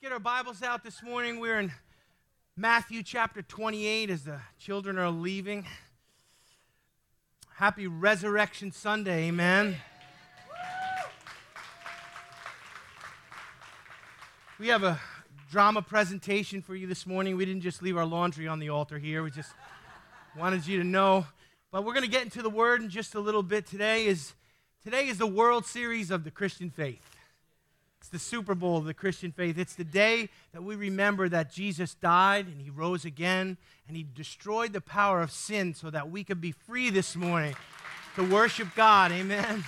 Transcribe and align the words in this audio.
Let's 0.00 0.10
get 0.10 0.12
our 0.12 0.20
Bibles 0.20 0.62
out 0.62 0.84
this 0.84 1.02
morning. 1.02 1.40
We're 1.40 1.58
in 1.58 1.72
Matthew 2.56 3.02
chapter 3.02 3.42
28 3.42 4.10
as 4.10 4.22
the 4.22 4.38
children 4.56 4.96
are 4.96 5.10
leaving. 5.10 5.66
Happy 7.56 7.88
Resurrection 7.88 8.70
Sunday, 8.70 9.26
amen. 9.26 9.74
We 14.60 14.68
have 14.68 14.84
a 14.84 15.00
drama 15.50 15.82
presentation 15.82 16.62
for 16.62 16.76
you 16.76 16.86
this 16.86 17.04
morning. 17.04 17.36
We 17.36 17.44
didn't 17.44 17.62
just 17.62 17.82
leave 17.82 17.96
our 17.96 18.06
laundry 18.06 18.46
on 18.46 18.60
the 18.60 18.68
altar 18.68 18.98
here. 18.98 19.24
We 19.24 19.32
just 19.32 19.50
wanted 20.38 20.64
you 20.64 20.78
to 20.78 20.84
know. 20.84 21.26
But 21.72 21.84
we're 21.84 21.94
going 21.94 22.04
to 22.04 22.10
get 22.10 22.22
into 22.22 22.42
the 22.42 22.50
word 22.50 22.82
in 22.82 22.88
just 22.88 23.16
a 23.16 23.20
little 23.20 23.42
bit. 23.42 23.66
Today 23.66 24.06
is 24.06 24.34
today 24.84 25.08
is 25.08 25.18
the 25.18 25.26
World 25.26 25.66
Series 25.66 26.12
of 26.12 26.22
the 26.22 26.30
Christian 26.30 26.70
faith. 26.70 27.17
It's 28.00 28.08
the 28.08 28.18
Super 28.18 28.54
Bowl 28.54 28.76
of 28.76 28.84
the 28.84 28.94
Christian 28.94 29.32
faith. 29.32 29.58
It's 29.58 29.74
the 29.74 29.84
day 29.84 30.28
that 30.52 30.62
we 30.62 30.76
remember 30.76 31.28
that 31.28 31.50
Jesus 31.50 31.94
died 31.94 32.46
and 32.46 32.60
he 32.60 32.70
rose 32.70 33.04
again 33.04 33.56
and 33.88 33.96
he 33.96 34.06
destroyed 34.14 34.72
the 34.72 34.80
power 34.80 35.20
of 35.20 35.32
sin 35.32 35.74
so 35.74 35.90
that 35.90 36.08
we 36.08 36.22
could 36.22 36.40
be 36.40 36.52
free 36.52 36.90
this 36.90 37.16
morning 37.16 37.56
to 38.14 38.24
worship 38.24 38.68
God. 38.76 39.10
Amen. 39.10 39.64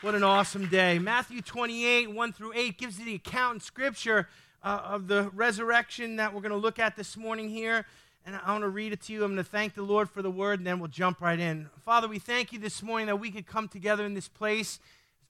What 0.00 0.14
an 0.14 0.24
awesome 0.24 0.66
day. 0.68 0.98
Matthew 0.98 1.42
28, 1.42 2.12
1 2.12 2.32
through 2.32 2.52
8 2.54 2.76
gives 2.76 2.98
you 2.98 3.04
the 3.04 3.14
account 3.14 3.54
in 3.54 3.60
Scripture 3.60 4.28
uh, 4.62 4.80
of 4.84 5.06
the 5.08 5.30
resurrection 5.34 6.16
that 6.16 6.34
we're 6.34 6.40
going 6.40 6.50
to 6.50 6.58
look 6.58 6.78
at 6.78 6.96
this 6.96 7.16
morning 7.16 7.48
here. 7.48 7.86
And 8.26 8.36
I 8.44 8.52
want 8.52 8.62
to 8.62 8.68
read 8.68 8.92
it 8.92 9.00
to 9.02 9.12
you. 9.12 9.24
I'm 9.24 9.34
going 9.34 9.44
to 9.44 9.50
thank 9.50 9.74
the 9.74 9.82
Lord 9.82 10.10
for 10.10 10.22
the 10.22 10.30
word, 10.30 10.60
and 10.60 10.66
then 10.66 10.80
we'll 10.80 10.88
jump 10.88 11.20
right 11.20 11.38
in. 11.38 11.70
Father, 11.84 12.08
we 12.08 12.18
thank 12.18 12.52
you 12.52 12.58
this 12.58 12.82
morning 12.82 13.06
that 13.06 13.16
we 13.16 13.30
could 13.30 13.46
come 13.46 13.68
together 13.68 14.04
in 14.04 14.14
this 14.14 14.28
place 14.28 14.80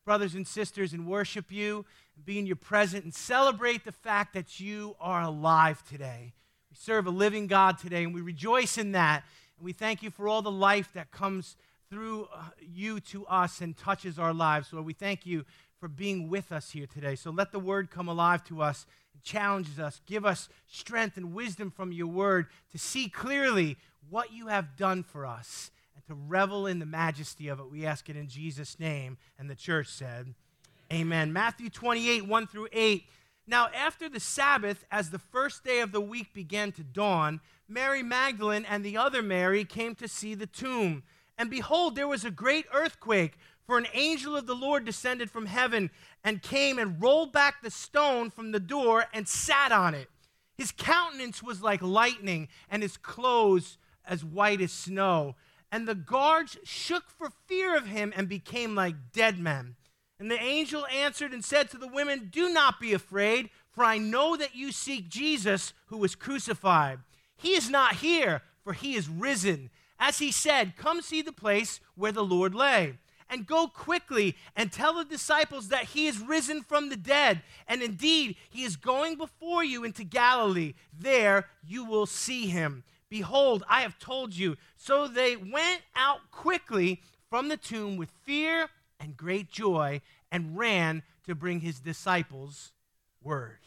brothers 0.08 0.34
and 0.34 0.46
sisters, 0.46 0.94
and 0.94 1.06
worship 1.06 1.52
you 1.52 1.84
and 2.16 2.24
be 2.24 2.38
in 2.38 2.46
your 2.46 2.56
presence 2.56 3.04
and 3.04 3.14
celebrate 3.14 3.84
the 3.84 3.92
fact 3.92 4.32
that 4.32 4.58
you 4.58 4.96
are 5.02 5.20
alive 5.20 5.84
today. 5.86 6.32
We 6.70 6.76
serve 6.76 7.06
a 7.06 7.10
living 7.10 7.46
God 7.46 7.76
today, 7.76 8.04
and 8.04 8.14
we 8.14 8.22
rejoice 8.22 8.78
in 8.78 8.92
that. 8.92 9.22
And 9.58 9.66
we 9.66 9.74
thank 9.74 10.02
you 10.02 10.10
for 10.10 10.26
all 10.26 10.40
the 10.40 10.50
life 10.50 10.88
that 10.94 11.10
comes 11.10 11.56
through 11.90 12.26
uh, 12.34 12.40
you 12.58 13.00
to 13.00 13.26
us 13.26 13.60
and 13.60 13.76
touches 13.76 14.18
our 14.18 14.32
lives. 14.32 14.72
Lord, 14.72 14.86
we 14.86 14.94
thank 14.94 15.26
you 15.26 15.44
for 15.78 15.88
being 15.88 16.30
with 16.30 16.52
us 16.52 16.70
here 16.70 16.86
today. 16.86 17.14
So 17.14 17.30
let 17.30 17.52
the 17.52 17.58
word 17.58 17.90
come 17.90 18.08
alive 18.08 18.42
to 18.44 18.62
us 18.62 18.86
and 19.12 19.22
challenges 19.22 19.78
us. 19.78 20.00
Give 20.06 20.24
us 20.24 20.48
strength 20.66 21.18
and 21.18 21.34
wisdom 21.34 21.70
from 21.70 21.92
your 21.92 22.06
word 22.06 22.46
to 22.72 22.78
see 22.78 23.10
clearly 23.10 23.76
what 24.08 24.32
you 24.32 24.46
have 24.46 24.74
done 24.74 25.02
for 25.02 25.26
us 25.26 25.70
to 26.08 26.14
revel 26.14 26.66
in 26.66 26.78
the 26.78 26.86
majesty 26.86 27.48
of 27.48 27.60
it. 27.60 27.70
We 27.70 27.86
ask 27.86 28.08
it 28.08 28.16
in 28.16 28.28
Jesus' 28.28 28.80
name. 28.80 29.18
And 29.38 29.48
the 29.48 29.54
church 29.54 29.88
said, 29.88 30.34
Amen. 30.92 31.32
Matthew 31.32 31.70
28, 31.70 32.26
1 32.26 32.46
through 32.46 32.68
8. 32.72 33.04
Now, 33.46 33.68
after 33.74 34.08
the 34.08 34.20
Sabbath, 34.20 34.84
as 34.90 35.10
the 35.10 35.18
first 35.18 35.64
day 35.64 35.80
of 35.80 35.92
the 35.92 36.00
week 36.00 36.34
began 36.34 36.72
to 36.72 36.82
dawn, 36.82 37.40
Mary 37.68 38.02
Magdalene 38.02 38.64
and 38.64 38.84
the 38.84 38.96
other 38.96 39.22
Mary 39.22 39.64
came 39.64 39.94
to 39.96 40.08
see 40.08 40.34
the 40.34 40.46
tomb. 40.46 41.02
And 41.36 41.50
behold, 41.50 41.94
there 41.94 42.08
was 42.08 42.24
a 42.24 42.30
great 42.30 42.66
earthquake, 42.72 43.38
for 43.66 43.76
an 43.76 43.86
angel 43.92 44.34
of 44.34 44.46
the 44.46 44.54
Lord 44.54 44.86
descended 44.86 45.30
from 45.30 45.44
heaven 45.44 45.90
and 46.24 46.42
came 46.42 46.78
and 46.78 47.02
rolled 47.02 47.32
back 47.32 47.62
the 47.62 47.70
stone 47.70 48.30
from 48.30 48.50
the 48.50 48.60
door 48.60 49.04
and 49.12 49.28
sat 49.28 49.72
on 49.72 49.94
it. 49.94 50.08
His 50.56 50.72
countenance 50.72 51.42
was 51.42 51.62
like 51.62 51.82
lightning, 51.82 52.48
and 52.70 52.82
his 52.82 52.96
clothes 52.96 53.76
as 54.06 54.24
white 54.24 54.62
as 54.62 54.72
snow. 54.72 55.36
And 55.70 55.86
the 55.86 55.94
guards 55.94 56.56
shook 56.64 57.10
for 57.10 57.30
fear 57.46 57.76
of 57.76 57.86
him 57.86 58.12
and 58.16 58.28
became 58.28 58.74
like 58.74 59.12
dead 59.12 59.38
men. 59.38 59.76
And 60.18 60.30
the 60.30 60.40
angel 60.40 60.86
answered 60.86 61.32
and 61.32 61.44
said 61.44 61.70
to 61.70 61.78
the 61.78 61.86
women, 61.88 62.28
Do 62.32 62.52
not 62.52 62.80
be 62.80 62.92
afraid, 62.92 63.50
for 63.70 63.84
I 63.84 63.98
know 63.98 64.36
that 64.36 64.54
you 64.54 64.72
seek 64.72 65.08
Jesus 65.08 65.72
who 65.86 65.98
was 65.98 66.14
crucified. 66.14 66.98
He 67.36 67.52
is 67.52 67.70
not 67.70 67.96
here, 67.96 68.42
for 68.64 68.72
he 68.72 68.96
is 68.96 69.08
risen. 69.08 69.70
As 69.98 70.18
he 70.18 70.32
said, 70.32 70.76
Come 70.76 71.02
see 71.02 71.22
the 71.22 71.32
place 71.32 71.80
where 71.94 72.12
the 72.12 72.24
Lord 72.24 72.54
lay. 72.54 72.94
And 73.30 73.46
go 73.46 73.68
quickly 73.68 74.36
and 74.56 74.72
tell 74.72 74.94
the 74.94 75.04
disciples 75.04 75.68
that 75.68 75.84
he 75.84 76.06
is 76.06 76.18
risen 76.18 76.62
from 76.62 76.88
the 76.88 76.96
dead. 76.96 77.42
And 77.68 77.82
indeed, 77.82 78.36
he 78.48 78.64
is 78.64 78.76
going 78.76 79.16
before 79.16 79.62
you 79.62 79.84
into 79.84 80.02
Galilee. 80.02 80.72
There 80.98 81.46
you 81.62 81.84
will 81.84 82.06
see 82.06 82.46
him. 82.46 82.84
Behold, 83.10 83.64
I 83.68 83.82
have 83.82 83.98
told 83.98 84.34
you. 84.34 84.56
So 84.76 85.08
they 85.08 85.36
went 85.36 85.82
out 85.96 86.30
quickly 86.30 87.00
from 87.30 87.48
the 87.48 87.56
tomb 87.56 87.96
with 87.96 88.10
fear 88.24 88.68
and 89.00 89.16
great 89.16 89.50
joy 89.50 90.00
and 90.30 90.58
ran 90.58 91.02
to 91.26 91.34
bring 91.34 91.60
his 91.60 91.80
disciples 91.80 92.72
word. 93.22 93.58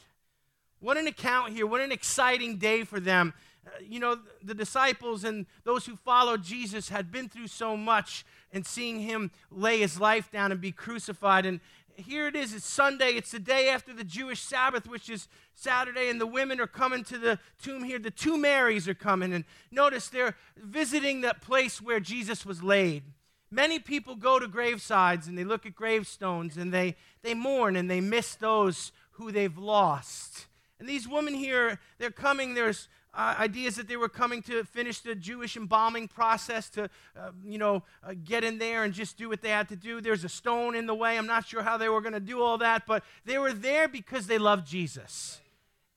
What 0.79 0.97
an 0.97 1.07
account 1.07 1.53
here. 1.53 1.67
What 1.67 1.81
an 1.81 1.91
exciting 1.91 2.57
day 2.57 2.83
for 2.83 2.99
them. 2.99 3.33
Uh, 3.65 3.69
you 3.87 3.99
know, 3.99 4.17
the 4.41 4.55
disciples 4.55 5.23
and 5.23 5.45
those 5.63 5.85
who 5.85 5.95
followed 5.95 6.43
Jesus 6.43 6.89
had 6.89 7.11
been 7.11 7.29
through 7.29 7.47
so 7.47 7.77
much 7.77 8.25
and 8.51 8.65
seeing 8.65 8.99
him 9.01 9.29
lay 9.51 9.79
his 9.79 9.99
life 9.99 10.31
down 10.31 10.51
and 10.51 10.59
be 10.59 10.71
crucified. 10.71 11.45
And, 11.45 11.59
here 11.95 12.27
it 12.27 12.35
is. 12.35 12.53
It's 12.53 12.65
Sunday. 12.65 13.11
It's 13.11 13.31
the 13.31 13.39
day 13.39 13.69
after 13.69 13.93
the 13.93 14.03
Jewish 14.03 14.41
Sabbath, 14.41 14.87
which 14.87 15.09
is 15.09 15.27
Saturday, 15.53 16.09
and 16.09 16.19
the 16.19 16.27
women 16.27 16.59
are 16.59 16.67
coming 16.67 17.03
to 17.05 17.17
the 17.17 17.39
tomb 17.61 17.83
here. 17.83 17.99
The 17.99 18.11
two 18.11 18.37
Marys 18.37 18.87
are 18.87 18.93
coming, 18.93 19.33
and 19.33 19.45
notice 19.71 20.07
they're 20.07 20.35
visiting 20.57 21.21
that 21.21 21.41
place 21.41 21.81
where 21.81 21.99
Jesus 21.99 22.45
was 22.45 22.63
laid. 22.63 23.03
Many 23.51 23.79
people 23.79 24.15
go 24.15 24.39
to 24.39 24.47
gravesides 24.47 25.27
and 25.27 25.37
they 25.37 25.43
look 25.43 25.65
at 25.65 25.75
gravestones 25.75 26.55
and 26.55 26.73
they, 26.73 26.95
they 27.21 27.33
mourn 27.33 27.75
and 27.75 27.91
they 27.91 27.99
miss 27.99 28.35
those 28.35 28.93
who 29.11 29.29
they've 29.29 29.57
lost. 29.57 30.47
And 30.79 30.87
these 30.87 31.05
women 31.05 31.33
here, 31.33 31.79
they're 31.99 32.11
coming, 32.11 32.53
there's 32.53 32.87
uh, 33.13 33.35
ideas 33.39 33.75
that 33.75 33.87
they 33.87 33.97
were 33.97 34.09
coming 34.09 34.41
to 34.43 34.63
finish 34.63 35.01
the 35.01 35.15
Jewish 35.15 35.57
embalming 35.57 36.07
process 36.07 36.69
to, 36.71 36.83
uh, 37.17 37.31
you 37.43 37.57
know, 37.57 37.83
uh, 38.03 38.13
get 38.23 38.43
in 38.43 38.57
there 38.57 38.83
and 38.83 38.93
just 38.93 39.17
do 39.17 39.27
what 39.27 39.41
they 39.41 39.49
had 39.49 39.67
to 39.69 39.75
do. 39.75 39.99
There's 39.99 40.23
a 40.23 40.29
stone 40.29 40.75
in 40.75 40.85
the 40.85 40.95
way. 40.95 41.17
I'm 41.17 41.27
not 41.27 41.45
sure 41.45 41.61
how 41.61 41.77
they 41.77 41.89
were 41.89 42.01
going 42.01 42.13
to 42.13 42.19
do 42.19 42.41
all 42.41 42.57
that, 42.59 42.85
but 42.85 43.03
they 43.25 43.37
were 43.37 43.53
there 43.53 43.87
because 43.87 44.27
they 44.27 44.37
loved 44.37 44.65
Jesus. 44.65 45.39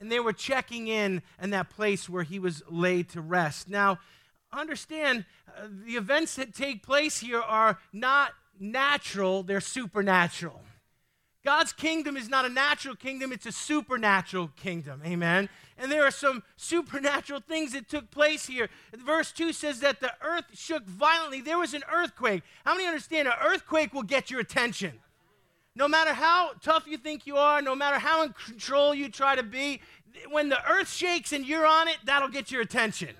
And 0.00 0.10
they 0.10 0.20
were 0.20 0.32
checking 0.32 0.88
in 0.88 1.22
in 1.41 1.50
that 1.50 1.70
place 1.70 2.08
where 2.08 2.24
he 2.24 2.38
was 2.38 2.62
laid 2.69 3.08
to 3.10 3.20
rest. 3.20 3.69
Now, 3.69 4.00
understand 4.53 5.24
uh, 5.48 5.69
the 5.86 5.92
events 5.92 6.34
that 6.36 6.54
take 6.54 6.82
place 6.82 7.20
here 7.20 7.41
are 7.41 7.78
not 7.92 8.32
natural, 8.58 9.42
they're 9.42 9.60
supernatural. 9.60 10.60
God's 11.44 11.72
kingdom 11.72 12.16
is 12.16 12.28
not 12.28 12.47
a 12.47 12.49
natural 12.49 12.97
kingdom, 12.97 13.32
it's 13.32 13.44
a 13.44 13.53
supernatural 13.53 14.50
kingdom. 14.56 15.03
Amen. 15.05 15.50
And 15.77 15.93
there 15.93 16.05
are 16.05 16.10
some 16.10 16.43
supernatural 16.56 17.41
things 17.41 17.72
that 17.72 17.88
took 17.88 18.10
place 18.10 18.47
here. 18.47 18.69
Verse 18.94 19.31
2 19.32 19.53
says 19.53 19.81
that 19.81 20.00
the 20.00 20.12
earth 20.22 20.44
shook 20.54 20.87
violently. 20.87 21.41
There 21.41 21.59
was 21.59 21.75
an 21.75 21.83
earthquake. 21.93 22.43
How 22.65 22.75
many 22.75 22.87
understand 22.87 23.28
an 23.28 23.34
earthquake 23.44 23.93
will 23.93 24.04
get 24.04 24.31
your 24.31 24.41
attention? 24.41 25.00
No 25.77 25.88
matter 25.88 26.15
how 26.15 26.53
tough 26.62 26.87
you 26.87 26.97
think 26.97 27.27
you 27.27 27.37
are, 27.37 27.60
no 27.60 27.75
matter 27.75 27.99
how 27.99 28.22
in 28.22 28.33
control 28.33 28.94
you 28.94 29.09
try 29.09 29.34
to 29.34 29.43
be, 29.43 29.81
when 30.31 30.49
the 30.49 30.65
earth 30.71 30.91
shakes 30.91 31.33
and 31.33 31.44
you're 31.44 31.66
on 31.66 31.88
it, 31.88 31.99
that'll 32.04 32.28
get 32.28 32.53
your 32.53 32.62
attention 32.62 33.10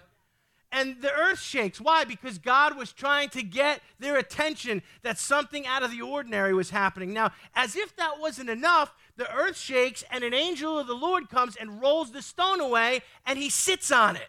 and 0.75 1.01
the 1.01 1.12
earth 1.12 1.41
shakes. 1.41 1.81
Why? 1.81 2.03
Because 2.03 2.37
God 2.39 2.77
was 2.77 2.93
trying 2.93 3.29
to 3.31 3.45
get 3.45 3.81
their 4.01 4.17
attention 4.17 4.83
that 5.03 5.19
something 5.19 5.67
out 5.69 5.85
of 5.85 5.93
the 5.93 6.03
ordinary 6.03 6.53
was 6.53 6.71
happening. 6.71 7.12
Now, 7.12 7.31
as 7.55 7.77
if 7.77 7.95
that 7.95 8.19
wasn't 8.19 8.51
enough, 8.51 8.93
the 9.17 9.33
earth 9.33 9.57
shakes 9.57 10.03
and 10.11 10.25
an 10.25 10.34
angel 10.34 10.77
of 10.77 10.89
the 10.89 10.95
Lord 10.95 11.31
comes 11.31 11.55
and 11.55 11.81
rolls 11.81 12.11
the 12.11 12.21
stone 12.21 12.61
away 12.61 13.03
and 13.25 13.39
he 13.39 13.51
sits 13.51 13.93
on 13.93 14.17
it. 14.17 14.29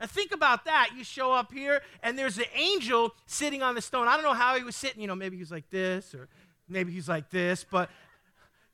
Now, 0.00 0.06
think 0.06 0.32
about 0.32 0.64
that. 0.64 0.92
You 0.96 1.04
show 1.04 1.32
up 1.32 1.52
here 1.52 1.82
and 2.02 2.18
there's 2.18 2.38
an 2.38 2.46
angel 2.54 3.14
sitting 3.26 3.62
on 3.62 3.74
the 3.74 3.82
stone. 3.82 4.08
I 4.08 4.14
don't 4.14 4.24
know 4.24 4.32
how 4.32 4.56
he 4.56 4.64
was 4.64 4.74
sitting. 4.74 5.02
You 5.02 5.06
know, 5.06 5.14
maybe 5.14 5.36
he 5.36 5.42
was 5.42 5.52
like 5.52 5.68
this 5.68 6.14
or 6.14 6.28
maybe 6.66 6.92
he's 6.92 7.10
like 7.10 7.28
this, 7.28 7.62
but 7.70 7.90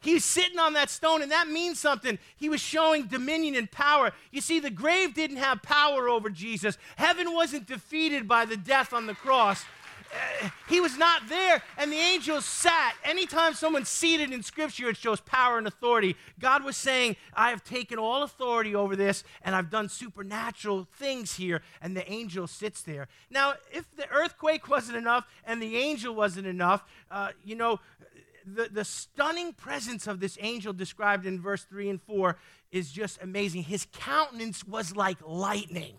He's 0.00 0.24
sitting 0.24 0.58
on 0.58 0.72
that 0.72 0.90
stone, 0.90 1.22
and 1.22 1.30
that 1.30 1.48
means 1.48 1.78
something. 1.78 2.18
He 2.36 2.48
was 2.48 2.60
showing 2.60 3.06
dominion 3.06 3.54
and 3.54 3.70
power. 3.70 4.12
You 4.32 4.40
see, 4.40 4.58
the 4.58 4.70
grave 4.70 5.14
didn't 5.14 5.36
have 5.36 5.62
power 5.62 6.08
over 6.08 6.30
Jesus, 6.30 6.78
heaven 6.96 7.32
wasn't 7.32 7.66
defeated 7.66 8.26
by 8.26 8.44
the 8.44 8.56
death 8.56 8.92
on 8.92 9.06
the 9.06 9.14
cross. 9.14 9.64
Uh, 10.12 10.48
he 10.68 10.80
was 10.80 10.96
not 10.98 11.28
there, 11.28 11.62
and 11.78 11.92
the 11.92 11.96
angels 11.96 12.44
sat. 12.44 12.94
Anytime 13.04 13.54
someone's 13.54 13.88
seated 13.88 14.32
in 14.32 14.42
Scripture, 14.42 14.88
it 14.88 14.96
shows 14.96 15.20
power 15.20 15.58
and 15.58 15.66
authority. 15.66 16.16
God 16.40 16.64
was 16.64 16.76
saying, 16.76 17.16
I 17.32 17.50
have 17.50 17.62
taken 17.62 17.98
all 17.98 18.24
authority 18.24 18.74
over 18.74 18.96
this, 18.96 19.22
and 19.44 19.54
I've 19.54 19.70
done 19.70 19.88
supernatural 19.88 20.88
things 20.96 21.34
here, 21.36 21.62
and 21.80 21.96
the 21.96 22.10
angel 22.10 22.48
sits 22.48 22.82
there. 22.82 23.06
Now, 23.30 23.54
if 23.72 23.84
the 23.96 24.08
earthquake 24.10 24.68
wasn't 24.68 24.96
enough 24.96 25.26
and 25.44 25.62
the 25.62 25.76
angel 25.76 26.14
wasn't 26.14 26.46
enough, 26.46 26.82
uh, 27.10 27.30
you 27.44 27.54
know, 27.54 27.78
the, 28.46 28.68
the 28.70 28.84
stunning 28.84 29.52
presence 29.52 30.06
of 30.06 30.20
this 30.20 30.38
angel 30.40 30.72
described 30.72 31.26
in 31.26 31.40
verse 31.40 31.64
3 31.64 31.90
and 31.90 32.02
4 32.02 32.36
is 32.72 32.90
just 32.90 33.20
amazing. 33.22 33.64
His 33.64 33.86
countenance 33.92 34.66
was 34.66 34.94
like 34.94 35.18
lightning. 35.26 35.96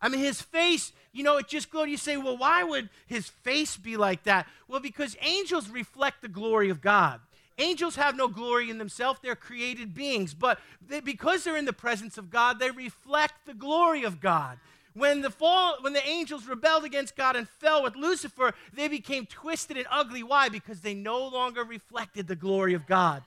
I 0.00 0.08
mean, 0.08 0.20
his 0.20 0.42
face, 0.42 0.92
you 1.12 1.24
know, 1.24 1.38
it 1.38 1.48
just 1.48 1.70
glowed. 1.70 1.88
You 1.88 1.96
say, 1.96 2.16
well, 2.16 2.36
why 2.36 2.62
would 2.62 2.90
his 3.06 3.28
face 3.28 3.76
be 3.76 3.96
like 3.96 4.24
that? 4.24 4.46
Well, 4.68 4.80
because 4.80 5.16
angels 5.22 5.70
reflect 5.70 6.20
the 6.20 6.28
glory 6.28 6.68
of 6.68 6.80
God. 6.80 7.20
Angels 7.58 7.96
have 7.96 8.16
no 8.16 8.26
glory 8.26 8.68
in 8.68 8.78
themselves, 8.78 9.20
they're 9.22 9.36
created 9.36 9.94
beings. 9.94 10.34
But 10.34 10.58
they, 10.86 11.00
because 11.00 11.44
they're 11.44 11.56
in 11.56 11.64
the 11.64 11.72
presence 11.72 12.18
of 12.18 12.28
God, 12.28 12.58
they 12.58 12.70
reflect 12.70 13.46
the 13.46 13.54
glory 13.54 14.04
of 14.04 14.20
God. 14.20 14.58
When 14.94 15.22
the, 15.22 15.30
fall, 15.30 15.76
when 15.80 15.92
the 15.92 16.06
angels 16.06 16.46
rebelled 16.46 16.84
against 16.84 17.16
God 17.16 17.34
and 17.34 17.48
fell 17.48 17.82
with 17.82 17.96
Lucifer, 17.96 18.54
they 18.72 18.86
became 18.86 19.26
twisted 19.26 19.76
and 19.76 19.86
ugly. 19.90 20.22
Why? 20.22 20.48
Because 20.48 20.80
they 20.80 20.94
no 20.94 21.26
longer 21.26 21.64
reflected 21.64 22.28
the 22.28 22.36
glory 22.36 22.74
of 22.74 22.86
God. 22.86 23.24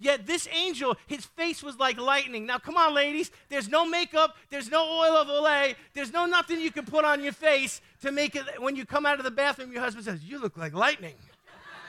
Yet 0.00 0.26
this 0.26 0.46
angel, 0.52 0.96
his 1.08 1.24
face 1.24 1.60
was 1.60 1.76
like 1.76 1.98
lightning. 1.98 2.46
Now, 2.46 2.58
come 2.58 2.76
on, 2.76 2.94
ladies. 2.94 3.32
There's 3.48 3.68
no 3.68 3.84
makeup, 3.84 4.36
there's 4.48 4.70
no 4.70 4.84
oil 4.84 5.16
of 5.16 5.26
Olay, 5.26 5.74
there's 5.92 6.12
no 6.12 6.24
nothing 6.24 6.60
you 6.60 6.70
can 6.70 6.84
put 6.84 7.04
on 7.04 7.22
your 7.22 7.32
face 7.32 7.80
to 8.02 8.12
make 8.12 8.36
it 8.36 8.44
when 8.62 8.76
you 8.76 8.86
come 8.86 9.04
out 9.04 9.18
of 9.18 9.24
the 9.24 9.30
bathroom, 9.32 9.72
your 9.72 9.82
husband 9.82 10.04
says, 10.04 10.22
You 10.22 10.40
look 10.40 10.56
like 10.56 10.72
lightning. 10.72 11.16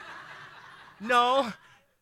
no, 1.00 1.54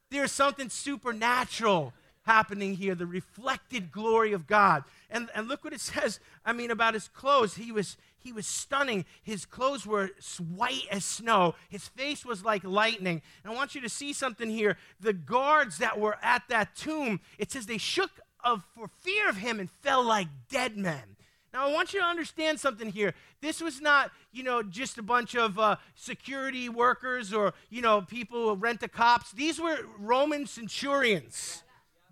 there's 0.09 0.31
something 0.31 0.69
supernatural 0.69 1.93
happening 2.27 2.75
here 2.75 2.93
the 2.93 3.07
reflected 3.07 3.91
glory 3.91 4.33
of 4.33 4.45
God. 4.45 4.83
And, 5.09 5.29
and 5.33 5.47
look 5.47 5.63
what 5.63 5.73
it 5.73 5.81
says, 5.81 6.19
I 6.45 6.53
mean, 6.53 6.69
about 6.69 6.93
his 6.93 7.07
clothes. 7.07 7.55
He 7.55 7.71
was, 7.71 7.97
he 8.19 8.31
was 8.31 8.45
stunning. 8.45 9.05
His 9.23 9.45
clothes 9.45 9.87
were 9.87 10.11
white 10.55 10.85
as 10.91 11.03
snow, 11.03 11.55
his 11.69 11.87
face 11.87 12.25
was 12.25 12.45
like 12.45 12.63
lightning. 12.63 13.21
And 13.43 13.51
I 13.51 13.55
want 13.55 13.73
you 13.73 13.81
to 13.81 13.89
see 13.89 14.13
something 14.13 14.49
here. 14.49 14.77
The 14.99 15.13
guards 15.13 15.79
that 15.79 15.99
were 15.99 16.17
at 16.21 16.43
that 16.49 16.75
tomb, 16.75 17.21
it 17.39 17.51
says 17.51 17.65
they 17.65 17.79
shook 17.79 18.11
of, 18.43 18.63
for 18.75 18.87
fear 19.01 19.29
of 19.29 19.37
him 19.37 19.59
and 19.59 19.71
fell 19.71 20.03
like 20.03 20.27
dead 20.49 20.77
men. 20.77 21.15
Now, 21.53 21.67
I 21.67 21.73
want 21.73 21.93
you 21.93 22.01
to 22.01 22.05
understand 22.05 22.59
something 22.59 22.91
here. 22.91 23.13
This 23.41 23.61
was 23.61 23.79
not, 23.81 24.11
you 24.31 24.43
know, 24.43 24.61
just 24.61 24.97
a 24.97 25.01
bunch 25.01 25.35
of 25.35 25.57
uh, 25.57 25.77
security 25.95 26.69
workers 26.69 27.33
or, 27.33 27.53
you 27.69 27.81
know, 27.81 28.01
people 28.01 28.49
who 28.49 28.55
rent 28.55 28.81
the 28.81 28.87
cops. 28.87 29.31
These 29.31 29.59
were 29.59 29.79
Roman 29.97 30.45
centurions, 30.45 31.63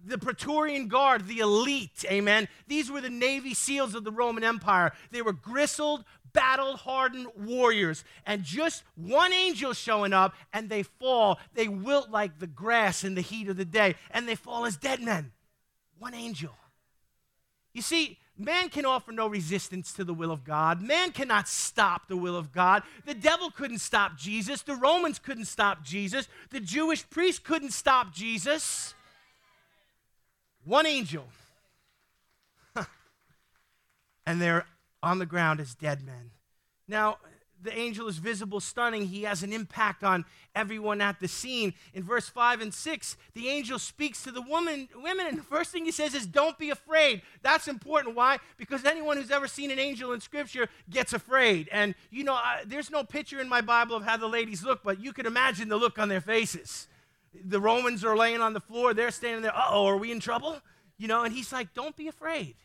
the 0.06 0.18
Praetorian 0.18 0.88
Guard, 0.88 1.28
the 1.28 1.40
elite, 1.40 2.06
amen. 2.10 2.48
These 2.68 2.92
were 2.92 3.02
the 3.02 3.10
Navy 3.10 3.54
SEALs 3.54 3.96
of 3.96 4.04
the 4.04 4.12
Roman 4.12 4.44
Empire. 4.44 4.94
They 5.12 5.22
were 5.22 5.34
gristled, 5.34 6.06
battle 6.34 6.78
hardened 6.78 7.28
warriors. 7.36 8.04
And 8.26 8.44
just 8.44 8.84
one 8.96 9.34
angel 9.34 9.74
showing 9.74 10.14
up, 10.14 10.34
and 10.54 10.70
they 10.70 10.84
fall. 10.84 11.40
They 11.54 11.68
wilt 11.68 12.10
like 12.10 12.40
the 12.40 12.48
grass 12.48 13.04
in 13.04 13.16
the 13.16 13.22
heat 13.22 13.50
of 13.50 13.58
the 13.58 13.66
day, 13.66 13.96
and 14.12 14.28
they 14.28 14.36
fall 14.36 14.66
as 14.66 14.78
dead 14.78 15.02
men. 15.02 15.32
One 15.98 16.14
angel. 16.14 16.56
You 17.74 17.82
see, 17.82 18.20
Man 18.38 18.68
can 18.68 18.86
offer 18.86 19.14
no 19.14 19.28
resistance 19.28 19.94
to 19.94 20.04
the 20.04 20.14
will 20.14 20.32
of 20.32 20.44
God. 20.44 20.82
Man 20.82 21.12
cannot 21.12 21.48
stop 21.48 22.10
the 22.10 22.18
will 22.18 22.36
of 22.36 22.52
God. 22.52 22.84
The 23.06 23.14
devil 23.14 23.50
couldn't 23.50 23.80
stop 23.80 24.18
Jesus. 24.18 24.62
The 24.62 24.76
Romans 24.76 25.20
couldn't 25.20 25.46
stop 25.46 25.84
Jesus. 25.84 26.28
The 26.50 26.60
Jewish 26.60 27.10
priest 27.10 27.46
couldn't 27.46 27.72
stop 27.72 28.14
Jesus. 28.14 28.94
One 30.66 30.86
angel. 30.86 31.26
and 34.26 34.42
they're 34.42 34.66
on 35.02 35.20
the 35.20 35.26
ground 35.26 35.60
as 35.60 35.76
dead 35.76 36.04
men. 36.04 36.32
Now, 36.88 37.18
the 37.66 37.78
angel 37.78 38.08
is 38.08 38.18
visible, 38.18 38.60
stunning. 38.60 39.08
He 39.08 39.24
has 39.24 39.44
an 39.44 39.52
impact 39.52 40.04
on 40.04 40.26
everyone 40.56 41.02
at 41.02 41.20
the 41.20 41.28
scene. 41.28 41.74
In 41.94 42.04
verse 42.04 42.30
5 42.30 42.62
and 42.62 42.74
6, 42.74 43.18
the 43.34 43.48
angel 43.50 43.80
speaks 43.80 44.24
to 44.24 44.32
the 44.32 44.42
woman, 44.42 44.88
women, 44.96 45.26
and 45.28 45.38
the 45.38 45.44
first 45.44 45.72
thing 45.72 45.86
he 45.86 45.92
says 45.92 46.14
is, 46.14 46.26
Don't 46.26 46.58
be 46.58 46.70
afraid. 46.70 47.22
That's 47.42 47.68
important. 47.68 48.16
Why? 48.16 48.38
Because 48.58 48.86
anyone 48.86 49.18
who's 49.18 49.32
ever 49.32 49.48
seen 49.48 49.72
an 49.72 49.80
angel 49.80 50.14
in 50.14 50.22
Scripture 50.22 50.68
gets 50.90 51.14
afraid. 51.14 51.68
And, 51.72 51.96
you 52.12 52.24
know, 52.24 52.34
I, 52.34 52.64
there's 52.66 52.92
no 52.92 53.04
picture 53.04 53.40
in 53.40 53.50
my 53.50 53.62
Bible 53.62 53.96
of 53.96 54.04
how 54.04 54.18
the 54.18 54.28
ladies 54.28 54.64
look, 54.64 54.82
but 54.84 55.00
you 55.00 55.12
can 55.12 55.26
imagine 55.26 55.70
the 55.70 55.78
look 55.78 55.98
on 55.98 56.10
their 56.10 56.22
faces. 56.22 56.88
The 57.44 57.60
Romans 57.60 58.04
are 58.04 58.16
laying 58.16 58.42
on 58.42 58.54
the 58.54 58.60
floor, 58.60 58.94
they're 58.94 59.12
standing 59.12 59.42
there, 59.42 59.56
Uh 59.56 59.68
oh, 59.70 59.86
are 59.86 59.98
we 59.98 60.12
in 60.12 60.20
trouble? 60.20 60.58
You 60.98 61.08
know, 61.08 61.24
and 61.24 61.34
he's 61.34 61.52
like, 61.52 61.74
Don't 61.74 61.96
be 61.96 62.08
afraid. 62.08 62.56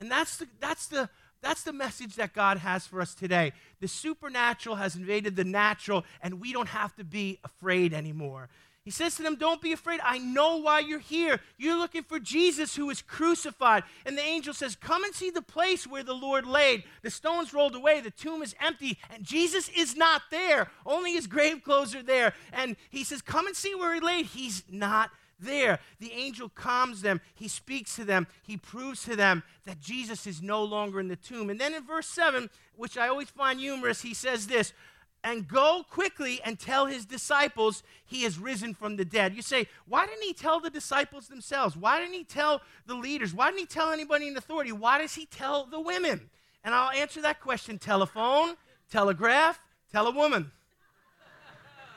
And 0.00 0.10
that's 0.10 0.38
the, 0.38 0.48
that's 0.60 0.86
the, 0.86 1.08
that's 1.42 1.62
the 1.62 1.72
message 1.72 2.16
that 2.16 2.32
God 2.34 2.58
has 2.58 2.86
for 2.86 3.00
us 3.00 3.14
today. 3.14 3.52
The 3.80 3.88
supernatural 3.88 4.76
has 4.76 4.96
invaded 4.96 5.36
the 5.36 5.44
natural, 5.44 6.04
and 6.22 6.40
we 6.40 6.52
don't 6.52 6.68
have 6.68 6.94
to 6.96 7.04
be 7.04 7.38
afraid 7.44 7.94
anymore. 7.94 8.48
He 8.84 8.90
says 8.90 9.14
to 9.16 9.22
them, 9.22 9.36
Don't 9.36 9.60
be 9.60 9.72
afraid. 9.72 10.00
I 10.02 10.18
know 10.18 10.56
why 10.56 10.80
you're 10.80 10.98
here. 10.98 11.40
You're 11.58 11.78
looking 11.78 12.02
for 12.02 12.18
Jesus 12.18 12.74
who 12.74 12.86
was 12.86 13.02
crucified. 13.02 13.82
And 14.06 14.16
the 14.16 14.22
angel 14.22 14.54
says, 14.54 14.74
Come 14.74 15.04
and 15.04 15.14
see 15.14 15.30
the 15.30 15.42
place 15.42 15.86
where 15.86 16.02
the 16.02 16.14
Lord 16.14 16.46
laid. 16.46 16.84
The 17.02 17.10
stones 17.10 17.52
rolled 17.52 17.74
away, 17.74 18.00
the 18.00 18.10
tomb 18.10 18.42
is 18.42 18.54
empty, 18.60 18.98
and 19.12 19.22
Jesus 19.22 19.68
is 19.76 19.96
not 19.96 20.22
there. 20.30 20.68
Only 20.86 21.12
his 21.12 21.26
grave 21.26 21.62
clothes 21.62 21.94
are 21.94 22.02
there. 22.02 22.32
And 22.52 22.76
he 22.88 23.04
says, 23.04 23.20
Come 23.20 23.46
and 23.46 23.54
see 23.56 23.74
where 23.74 23.94
he 23.94 24.00
laid. 24.00 24.26
He's 24.26 24.64
not 24.70 25.10
there. 25.40 25.78
The 25.98 26.12
angel 26.12 26.48
calms 26.48 27.02
them, 27.02 27.20
he 27.34 27.48
speaks 27.48 27.96
to 27.96 28.04
them, 28.04 28.26
he 28.42 28.56
proves 28.56 29.04
to 29.04 29.16
them 29.16 29.42
that 29.64 29.80
Jesus 29.80 30.26
is 30.26 30.42
no 30.42 30.62
longer 30.62 31.00
in 31.00 31.08
the 31.08 31.16
tomb. 31.16 31.50
And 31.50 31.60
then 31.60 31.74
in 31.74 31.84
verse 31.84 32.06
7, 32.08 32.50
which 32.76 32.96
I 32.96 33.08
always 33.08 33.30
find 33.30 33.60
humorous, 33.60 34.02
he 34.02 34.14
says 34.14 34.46
this 34.46 34.72
and 35.22 35.46
go 35.46 35.84
quickly 35.88 36.40
and 36.44 36.58
tell 36.58 36.86
his 36.86 37.04
disciples 37.04 37.82
he 38.04 38.22
has 38.22 38.38
risen 38.38 38.74
from 38.74 38.96
the 38.96 39.04
dead. 39.04 39.34
You 39.34 39.42
say, 39.42 39.66
why 39.86 40.06
didn't 40.06 40.22
he 40.22 40.32
tell 40.32 40.60
the 40.60 40.70
disciples 40.70 41.28
themselves? 41.28 41.76
Why 41.76 42.00
didn't 42.00 42.14
he 42.14 42.24
tell 42.24 42.62
the 42.86 42.94
leaders? 42.94 43.34
Why 43.34 43.48
didn't 43.48 43.60
he 43.60 43.66
tell 43.66 43.92
anybody 43.92 44.28
in 44.28 44.36
authority? 44.36 44.72
Why 44.72 44.98
does 44.98 45.14
he 45.14 45.26
tell 45.26 45.66
the 45.66 45.80
women? 45.80 46.30
And 46.64 46.74
I'll 46.74 46.90
answer 46.90 47.22
that 47.22 47.40
question 47.40 47.78
telephone, 47.78 48.56
telegraph, 48.90 49.60
tell 49.92 50.06
a 50.06 50.10
woman. 50.10 50.50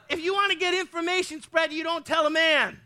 if 0.10 0.24
you 0.24 0.34
want 0.34 0.52
to 0.52 0.58
get 0.58 0.74
information 0.74 1.42
spread, 1.42 1.72
you 1.72 1.84
don't 1.84 2.06
tell 2.06 2.26
a 2.28 2.32
man. 2.32 2.80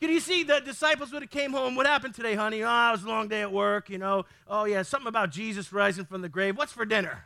Can 0.00 0.10
you 0.10 0.20
see 0.20 0.42
the 0.42 0.60
disciples 0.60 1.12
would 1.12 1.22
have 1.22 1.30
came 1.30 1.52
home? 1.52 1.76
What 1.76 1.86
happened 1.86 2.14
today, 2.14 2.34
honey? 2.34 2.62
Oh, 2.62 2.88
it 2.88 2.92
was 2.92 3.04
a 3.04 3.08
long 3.08 3.28
day 3.28 3.40
at 3.40 3.52
work, 3.52 3.88
you 3.88 3.98
know. 3.98 4.26
Oh, 4.46 4.64
yeah, 4.64 4.82
something 4.82 5.08
about 5.08 5.30
Jesus 5.30 5.72
rising 5.72 6.04
from 6.04 6.20
the 6.20 6.28
grave. 6.28 6.58
What's 6.58 6.72
for 6.72 6.84
dinner? 6.84 7.24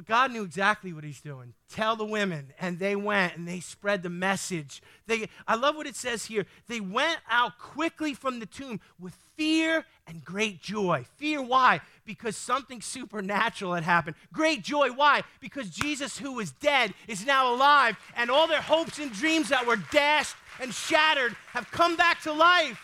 But 0.00 0.06
God 0.06 0.32
knew 0.32 0.44
exactly 0.44 0.94
what 0.94 1.04
he's 1.04 1.20
doing. 1.20 1.52
Tell 1.68 1.94
the 1.94 2.06
women. 2.06 2.54
And 2.58 2.78
they 2.78 2.96
went 2.96 3.36
and 3.36 3.46
they 3.46 3.60
spread 3.60 4.02
the 4.02 4.08
message. 4.08 4.80
They, 5.06 5.28
I 5.46 5.56
love 5.56 5.76
what 5.76 5.86
it 5.86 5.94
says 5.94 6.24
here. 6.24 6.46
They 6.68 6.80
went 6.80 7.18
out 7.28 7.58
quickly 7.58 8.14
from 8.14 8.38
the 8.38 8.46
tomb 8.46 8.80
with 8.98 9.14
fear 9.36 9.84
and 10.06 10.24
great 10.24 10.62
joy. 10.62 11.04
Fear, 11.18 11.42
why? 11.42 11.82
Because 12.06 12.34
something 12.34 12.80
supernatural 12.80 13.74
had 13.74 13.84
happened. 13.84 14.16
Great 14.32 14.62
joy, 14.64 14.90
why? 14.90 15.22
Because 15.38 15.68
Jesus, 15.68 16.18
who 16.18 16.32
was 16.32 16.50
dead, 16.52 16.94
is 17.06 17.26
now 17.26 17.54
alive. 17.54 17.98
And 18.16 18.30
all 18.30 18.48
their 18.48 18.62
hopes 18.62 18.98
and 18.98 19.12
dreams 19.12 19.50
that 19.50 19.66
were 19.66 19.76
dashed 19.92 20.34
and 20.60 20.72
shattered 20.72 21.36
have 21.48 21.70
come 21.70 21.96
back 21.96 22.22
to 22.22 22.32
life. 22.32 22.80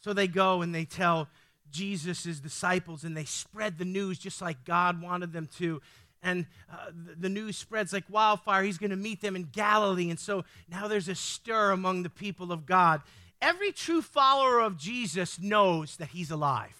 So 0.00 0.12
they 0.12 0.26
go 0.26 0.62
and 0.62 0.74
they 0.74 0.86
tell 0.86 1.28
Jesus' 1.70 2.40
disciples 2.40 3.04
and 3.04 3.16
they 3.16 3.24
spread 3.24 3.78
the 3.78 3.84
news 3.84 4.18
just 4.18 4.40
like 4.40 4.64
God 4.64 5.00
wanted 5.02 5.32
them 5.32 5.48
to. 5.58 5.80
And 6.22 6.46
uh, 6.70 6.90
the 7.18 7.28
news 7.28 7.56
spreads 7.56 7.92
like 7.92 8.04
wildfire. 8.10 8.62
He's 8.62 8.78
going 8.78 8.90
to 8.90 8.96
meet 8.96 9.22
them 9.22 9.36
in 9.36 9.44
Galilee. 9.44 10.10
And 10.10 10.18
so 10.18 10.44
now 10.68 10.86
there's 10.86 11.08
a 11.08 11.14
stir 11.14 11.70
among 11.70 12.02
the 12.02 12.10
people 12.10 12.52
of 12.52 12.66
God. 12.66 13.00
Every 13.40 13.72
true 13.72 14.02
follower 14.02 14.60
of 14.60 14.76
Jesus 14.76 15.38
knows 15.38 15.96
that 15.96 16.08
he's 16.08 16.30
alive. 16.30 16.76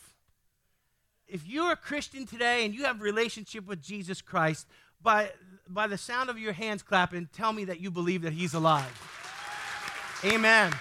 If 1.26 1.46
you're 1.46 1.72
a 1.72 1.76
Christian 1.76 2.26
today 2.26 2.64
and 2.64 2.74
you 2.74 2.84
have 2.84 3.00
a 3.00 3.04
relationship 3.04 3.66
with 3.66 3.80
Jesus 3.80 4.20
Christ, 4.20 4.66
by, 5.02 5.30
by 5.68 5.86
the 5.86 5.96
sound 5.96 6.28
of 6.28 6.38
your 6.38 6.52
hands 6.52 6.82
clapping, 6.82 7.28
tell 7.32 7.52
me 7.52 7.64
that 7.64 7.80
you 7.80 7.90
believe 7.90 8.22
that 8.22 8.32
he's 8.32 8.52
alive. 8.52 10.20
Amen. 10.24 10.72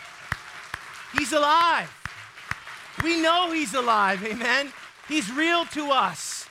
He's 1.17 1.31
alive. 1.31 1.89
We 3.03 3.22
know 3.22 3.51
He's 3.51 3.74
alive, 3.74 4.24
amen? 4.24 4.72
He's 5.08 5.32
real 5.32 5.65
to 5.68 5.91
us. 5.91 6.48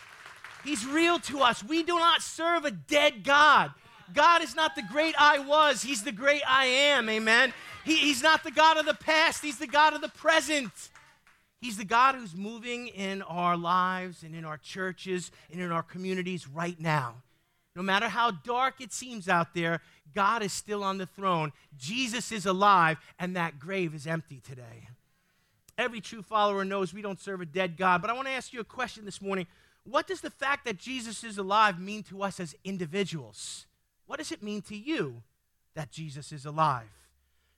He's 0.64 0.87
real 0.87 1.19
to 1.21 1.40
us. 1.40 1.62
We 1.62 1.83
do 1.83 1.99
not 1.99 2.23
serve 2.23 2.64
a 2.64 2.71
dead 2.71 3.25
God. 3.25 3.73
God 4.14 4.43
is 4.43 4.55
not 4.55 4.75
the 4.75 4.83
great 4.90 5.14
I 5.19 5.38
was, 5.38 5.83
He's 5.83 6.02
the 6.02 6.12
great 6.12 6.43
I 6.49 6.67
am, 6.67 7.09
amen? 7.09 7.52
He, 7.85 7.97
he's 7.97 8.23
not 8.23 8.45
the 8.45 8.50
God 8.50 8.76
of 8.76 8.87
the 8.87 8.95
past, 8.95 9.43
He's 9.43 9.59
the 9.59 9.67
God 9.67 9.95
of 9.95 10.00
the 10.00 10.09
present. 10.09 10.73
He's 11.61 11.76
the 11.76 11.85
God 11.85 12.14
who's 12.14 12.37
moving 12.37 12.87
in 12.87 13.23
our 13.23 13.57
lives 13.57 14.23
and 14.23 14.33
in 14.33 14.45
our 14.45 14.59
churches 14.59 15.33
and 15.50 15.61
in 15.61 15.73
our 15.73 15.83
communities 15.83 16.47
right 16.47 16.78
now. 16.78 17.17
No 17.75 17.83
matter 17.83 18.09
how 18.09 18.31
dark 18.31 18.81
it 18.81 18.93
seems 18.93 19.28
out 19.28 19.55
there, 19.55 19.81
God 20.14 20.43
is 20.43 20.52
still 20.52 20.85
on 20.85 20.99
the 20.99 21.07
throne. 21.07 21.52
Jesus 21.76 22.31
is 22.31 22.47
alive, 22.47 22.99
and 23.19 23.35
that 23.35 23.59
grave 23.59 23.95
is 23.95 24.07
empty 24.07 24.40
today. 24.40 24.88
Every 25.78 26.00
true 26.00 26.23
follower 26.23 26.64
knows 26.64 26.92
we 26.92 27.02
don't 27.02 27.20
serve 27.20 27.40
a 27.40 27.47
dead 27.47 27.76
God. 27.76 28.02
But 28.02 28.11
I 28.11 28.12
want 28.14 28.26
to 28.26 28.35
ask 28.35 28.52
you 28.52 28.58
a 28.58 28.64
question 28.64 29.04
this 29.04 29.23
morning. 29.23 29.47
What 29.85 30.08
does 30.08 30.20
the 30.20 30.30
fact 30.30 30.64
that 30.64 30.76
Jesus 30.76 31.23
is 31.23 31.38
alive 31.38 31.80
mean 31.80 32.02
to 32.04 32.23
us 32.23 32.40
as 32.40 32.56
individuals? 32.64 33.66
What 34.06 34.18
does 34.18 34.32
it 34.32 34.42
mean 34.42 34.61
to 34.62 34.76
you 34.76 35.23
that 35.75 35.92
Jesus 35.92 36.32
is 36.32 36.44
alive? 36.44 36.90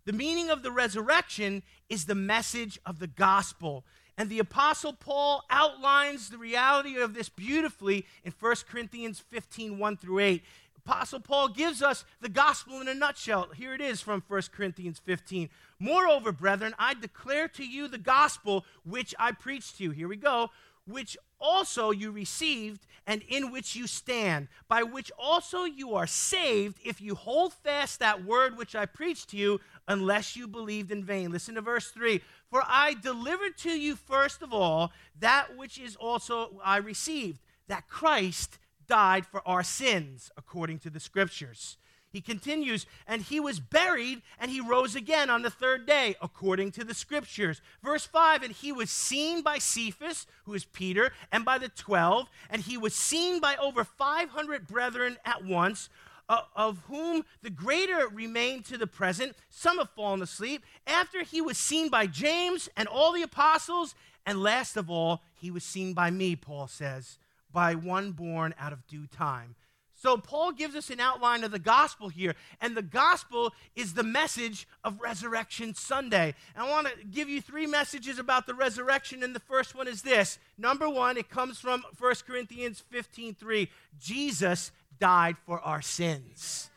The 0.04 0.12
meaning 0.12 0.50
of 0.50 0.62
the 0.62 0.70
resurrection 0.70 1.62
is 1.88 2.04
the 2.04 2.14
message 2.14 2.78
of 2.84 2.98
the 2.98 3.06
gospel. 3.06 3.84
And 4.18 4.28
the 4.28 4.38
Apostle 4.38 4.92
Paul 4.92 5.42
outlines 5.48 6.28
the 6.28 6.36
reality 6.36 6.98
of 6.98 7.14
this 7.14 7.30
beautifully 7.30 8.04
in 8.22 8.34
1 8.38 8.54
Corinthians 8.68 9.18
15 9.18 9.78
1 9.78 9.96
through 9.96 10.18
8. 10.18 10.44
Apostle 10.90 11.20
Paul 11.20 11.50
gives 11.50 11.82
us 11.82 12.04
the 12.20 12.28
gospel 12.28 12.80
in 12.80 12.88
a 12.88 12.94
nutshell. 12.94 13.50
Here 13.54 13.74
it 13.74 13.80
is 13.80 14.00
from 14.00 14.24
1 14.26 14.42
Corinthians 14.52 14.98
15. 14.98 15.48
Moreover, 15.78 16.32
brethren, 16.32 16.74
I 16.80 16.94
declare 16.94 17.46
to 17.46 17.64
you 17.64 17.86
the 17.86 17.96
gospel 17.96 18.64
which 18.84 19.14
I 19.16 19.30
preached 19.30 19.78
to 19.78 19.84
you. 19.84 19.90
Here 19.92 20.08
we 20.08 20.16
go. 20.16 20.50
Which 20.88 21.16
also 21.38 21.92
you 21.92 22.10
received 22.10 22.88
and 23.06 23.22
in 23.28 23.52
which 23.52 23.76
you 23.76 23.86
stand, 23.86 24.48
by 24.66 24.82
which 24.82 25.12
also 25.16 25.62
you 25.62 25.94
are 25.94 26.08
saved, 26.08 26.80
if 26.84 27.00
you 27.00 27.14
hold 27.14 27.54
fast 27.54 28.00
that 28.00 28.24
word 28.24 28.58
which 28.58 28.74
I 28.74 28.84
preached 28.86 29.30
to 29.30 29.36
you, 29.36 29.60
unless 29.86 30.34
you 30.34 30.48
believed 30.48 30.90
in 30.90 31.04
vain. 31.04 31.30
Listen 31.30 31.54
to 31.54 31.60
verse 31.60 31.92
3 31.92 32.20
For 32.50 32.64
I 32.66 32.94
delivered 32.94 33.56
to 33.58 33.70
you 33.70 33.94
first 33.94 34.42
of 34.42 34.52
all 34.52 34.90
that 35.20 35.56
which 35.56 35.78
is 35.78 35.94
also 35.94 36.60
I 36.64 36.78
received, 36.78 37.38
that 37.68 37.86
Christ 37.86 38.58
died 38.90 39.24
for 39.24 39.40
our 39.48 39.62
sins, 39.62 40.32
according 40.36 40.80
to 40.80 40.90
the 40.90 41.00
scriptures. 41.00 41.78
He 42.12 42.20
continues, 42.20 42.86
and 43.06 43.22
he 43.22 43.38
was 43.38 43.60
buried, 43.60 44.22
and 44.40 44.50
he 44.50 44.60
rose 44.60 44.96
again 44.96 45.30
on 45.30 45.42
the 45.42 45.50
third 45.50 45.86
day, 45.86 46.16
according 46.20 46.72
to 46.72 46.82
the 46.82 46.92
scriptures. 46.92 47.62
Verse 47.84 48.04
5 48.04 48.42
And 48.42 48.52
he 48.52 48.72
was 48.72 48.90
seen 48.90 49.42
by 49.42 49.58
Cephas, 49.58 50.26
who 50.44 50.54
is 50.54 50.64
Peter, 50.64 51.12
and 51.30 51.44
by 51.44 51.56
the 51.56 51.68
twelve, 51.68 52.28
and 52.50 52.62
he 52.62 52.76
was 52.76 52.94
seen 52.94 53.40
by 53.40 53.54
over 53.56 53.84
500 53.84 54.66
brethren 54.66 55.18
at 55.24 55.44
once, 55.44 55.88
uh, 56.28 56.42
of 56.56 56.78
whom 56.88 57.24
the 57.42 57.50
greater 57.50 58.08
remain 58.08 58.64
to 58.64 58.76
the 58.76 58.88
present. 58.88 59.36
Some 59.48 59.78
have 59.78 59.90
fallen 59.90 60.20
asleep. 60.20 60.64
After 60.88 61.22
he 61.22 61.40
was 61.40 61.58
seen 61.58 61.90
by 61.90 62.08
James 62.08 62.68
and 62.76 62.88
all 62.88 63.12
the 63.12 63.22
apostles, 63.22 63.94
and 64.26 64.42
last 64.42 64.76
of 64.76 64.90
all, 64.90 65.22
he 65.32 65.52
was 65.52 65.62
seen 65.62 65.94
by 65.94 66.10
me, 66.10 66.34
Paul 66.34 66.66
says 66.66 67.18
by 67.52 67.74
one 67.74 68.12
born 68.12 68.54
out 68.58 68.72
of 68.72 68.86
due 68.86 69.06
time. 69.06 69.54
So, 69.94 70.16
Paul 70.16 70.52
gives 70.52 70.74
us 70.74 70.88
an 70.88 70.98
outline 70.98 71.44
of 71.44 71.50
the 71.50 71.58
gospel 71.58 72.08
here, 72.08 72.34
and 72.62 72.74
the 72.74 72.80
gospel 72.80 73.52
is 73.76 73.92
the 73.92 74.02
message 74.02 74.66
of 74.82 74.98
Resurrection 74.98 75.74
Sunday. 75.74 76.34
And 76.54 76.64
I 76.64 76.70
want 76.70 76.86
to 76.86 77.04
give 77.04 77.28
you 77.28 77.42
three 77.42 77.66
messages 77.66 78.18
about 78.18 78.46
the 78.46 78.54
resurrection, 78.54 79.22
and 79.22 79.34
the 79.34 79.40
first 79.40 79.74
one 79.74 79.86
is 79.86 80.00
this. 80.00 80.38
Number 80.56 80.88
one, 80.88 81.18
it 81.18 81.28
comes 81.28 81.58
from 81.58 81.84
1 81.98 82.14
Corinthians 82.26 82.82
15 82.90 83.34
3. 83.34 83.68
Jesus 83.98 84.72
died 84.98 85.36
for 85.44 85.60
our 85.60 85.82
sins 85.82 86.70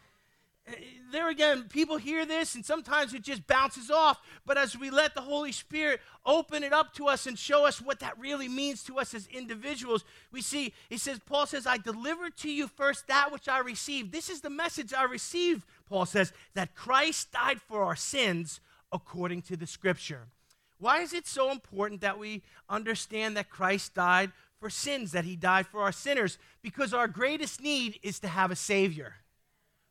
there 1.12 1.30
again, 1.30 1.66
people 1.70 1.98
hear 1.98 2.26
this 2.26 2.56
and 2.56 2.66
sometimes 2.66 3.14
it 3.14 3.22
just 3.22 3.46
bounces 3.48 3.92
off. 3.92 4.20
But 4.46 4.58
as 4.58 4.78
we 4.78 4.90
let 4.90 5.14
the 5.14 5.22
Holy 5.22 5.52
Spirit 5.52 6.02
open 6.26 6.64
it 6.64 6.74
up 6.74 6.94
to 6.96 7.08
us 7.08 7.28
and 7.28 7.38
show 7.38 7.66
us 7.66 7.82
what 7.82 8.00
that 8.00 8.18
really 8.18 8.48
means 8.48 8.84
to 8.86 8.98
us 8.98 9.14
as 9.14 9.28
individuals, 9.28 10.04
we 10.32 10.42
see, 10.42 10.74
he 10.90 10.98
says, 10.98 11.20
Paul 11.26 11.46
says, 11.46 11.68
I 11.68 11.78
delivered 11.78 12.38
to 12.38 12.52
you 12.52 12.68
first 12.68 13.08
that 13.08 13.32
which 13.32 13.48
I 13.48 13.60
received. 13.60 14.12
This 14.12 14.30
is 14.30 14.42
the 14.42 14.50
message 14.50 14.94
I 14.94 15.04
received, 15.04 15.66
Paul 15.88 16.06
says, 16.06 16.34
that 16.56 16.76
Christ 16.76 17.32
died 17.32 17.62
for 17.62 17.84
our 17.84 17.96
sins 17.96 18.60
according 18.92 19.44
to 19.44 19.58
the 19.58 19.68
scripture. 19.68 20.28
Why 20.80 21.02
is 21.02 21.14
it 21.14 21.28
so 21.28 21.52
important 21.52 22.02
that 22.02 22.20
we 22.20 22.42
understand 22.70 23.38
that 23.38 23.50
Christ 23.50 23.94
died 23.94 24.32
for 24.60 24.70
sins, 24.70 25.12
that 25.12 25.26
he 25.26 25.36
died 25.36 25.68
for 25.68 25.82
our 25.82 25.92
sinners? 25.92 26.38
Because 26.62 26.94
our 26.94 27.08
greatest 27.08 27.62
need 27.62 28.00
is 28.04 28.20
to 28.20 28.28
have 28.28 28.52
a 28.52 28.56
Savior. 28.56 29.16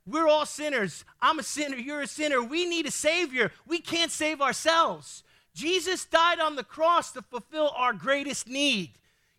We're 0.06 0.28
all 0.28 0.46
sinners. 0.46 1.04
I'm 1.20 1.38
a 1.38 1.42
sinner. 1.42 1.76
You're 1.76 2.02
a 2.02 2.06
sinner. 2.06 2.42
We 2.42 2.66
need 2.66 2.86
a 2.86 2.90
Savior. 2.90 3.52
We 3.66 3.80
can't 3.80 4.10
save 4.10 4.40
ourselves. 4.40 5.22
Jesus 5.54 6.04
died 6.04 6.40
on 6.40 6.56
the 6.56 6.64
cross 6.64 7.12
to 7.12 7.22
fulfill 7.22 7.72
our 7.76 7.92
greatest 7.92 8.48
need. 8.48 8.90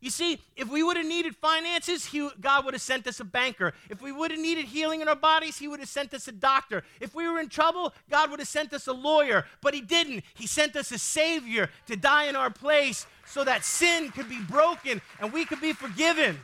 You 0.03 0.09
see, 0.09 0.39
if 0.57 0.69
we 0.69 0.83
would 0.83 0.97
have 0.97 1.05
needed 1.05 1.33
finances, 1.33 2.05
he, 2.05 2.29
God 2.41 2.65
would 2.65 2.73
have 2.73 2.81
sent 2.81 3.07
us 3.07 3.21
a 3.21 3.23
banker. 3.23 3.73
If 3.89 4.01
we 4.01 4.11
would 4.11 4.31
have 4.31 4.39
needed 4.39 4.65
healing 4.65 4.99
in 4.99 5.07
our 5.07 5.15
bodies, 5.15 5.57
He 5.57 5.69
would 5.69 5.79
have 5.79 5.87
sent 5.87 6.13
us 6.13 6.27
a 6.27 6.33
doctor. 6.33 6.83
If 6.99 7.15
we 7.15 7.25
were 7.29 7.39
in 7.39 7.47
trouble, 7.47 7.93
God 8.09 8.29
would 8.29 8.39
have 8.39 8.49
sent 8.49 8.73
us 8.73 8.87
a 8.87 8.91
lawyer. 8.91 9.45
But 9.61 9.73
He 9.73 9.79
didn't. 9.79 10.25
He 10.33 10.45
sent 10.45 10.75
us 10.75 10.91
a 10.91 10.97
Savior 10.97 11.69
to 11.87 11.95
die 11.95 12.25
in 12.25 12.35
our 12.35 12.49
place 12.49 13.07
so 13.25 13.45
that 13.45 13.63
sin 13.63 14.11
could 14.11 14.27
be 14.27 14.41
broken 14.41 15.01
and 15.21 15.31
we 15.31 15.45
could 15.45 15.61
be 15.61 15.71
forgiven. 15.71 16.37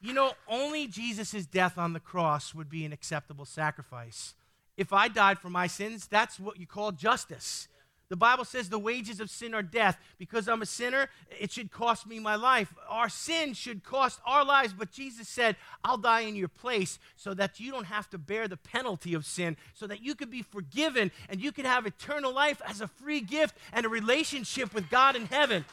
You 0.00 0.12
know, 0.12 0.32
only 0.48 0.86
Jesus' 0.86 1.46
death 1.46 1.78
on 1.78 1.92
the 1.92 2.00
cross 2.00 2.54
would 2.54 2.68
be 2.68 2.84
an 2.84 2.92
acceptable 2.92 3.44
sacrifice. 3.44 4.34
If 4.76 4.92
I 4.92 5.08
died 5.08 5.38
for 5.38 5.48
my 5.48 5.66
sins, 5.66 6.06
that's 6.06 6.38
what 6.38 6.60
you 6.60 6.66
call 6.66 6.92
justice. 6.92 7.68
The 8.08 8.16
Bible 8.16 8.44
says 8.44 8.68
the 8.68 8.78
wages 8.78 9.18
of 9.20 9.30
sin 9.30 9.54
are 9.54 9.62
death. 9.62 9.98
Because 10.18 10.48
I'm 10.48 10.62
a 10.62 10.66
sinner, 10.66 11.08
it 11.40 11.50
should 11.50 11.72
cost 11.72 12.06
me 12.06 12.18
my 12.18 12.36
life. 12.36 12.72
Our 12.88 13.08
sin 13.08 13.54
should 13.54 13.82
cost 13.82 14.20
our 14.24 14.44
lives, 14.44 14.72
but 14.72 14.92
Jesus 14.92 15.28
said, 15.28 15.56
I'll 15.82 15.98
die 15.98 16.20
in 16.20 16.36
your 16.36 16.48
place 16.48 16.98
so 17.16 17.34
that 17.34 17.58
you 17.58 17.72
don't 17.72 17.86
have 17.86 18.08
to 18.10 18.18
bear 18.18 18.46
the 18.46 18.56
penalty 18.56 19.14
of 19.14 19.26
sin, 19.26 19.56
so 19.74 19.86
that 19.86 20.02
you 20.02 20.14
could 20.14 20.30
be 20.30 20.42
forgiven 20.42 21.10
and 21.28 21.40
you 21.40 21.52
could 21.52 21.66
have 21.66 21.86
eternal 21.86 22.32
life 22.32 22.62
as 22.66 22.80
a 22.80 22.88
free 22.88 23.20
gift 23.20 23.56
and 23.72 23.84
a 23.84 23.88
relationship 23.88 24.72
with 24.72 24.88
God 24.88 25.16
in 25.16 25.26
heaven. 25.26 25.64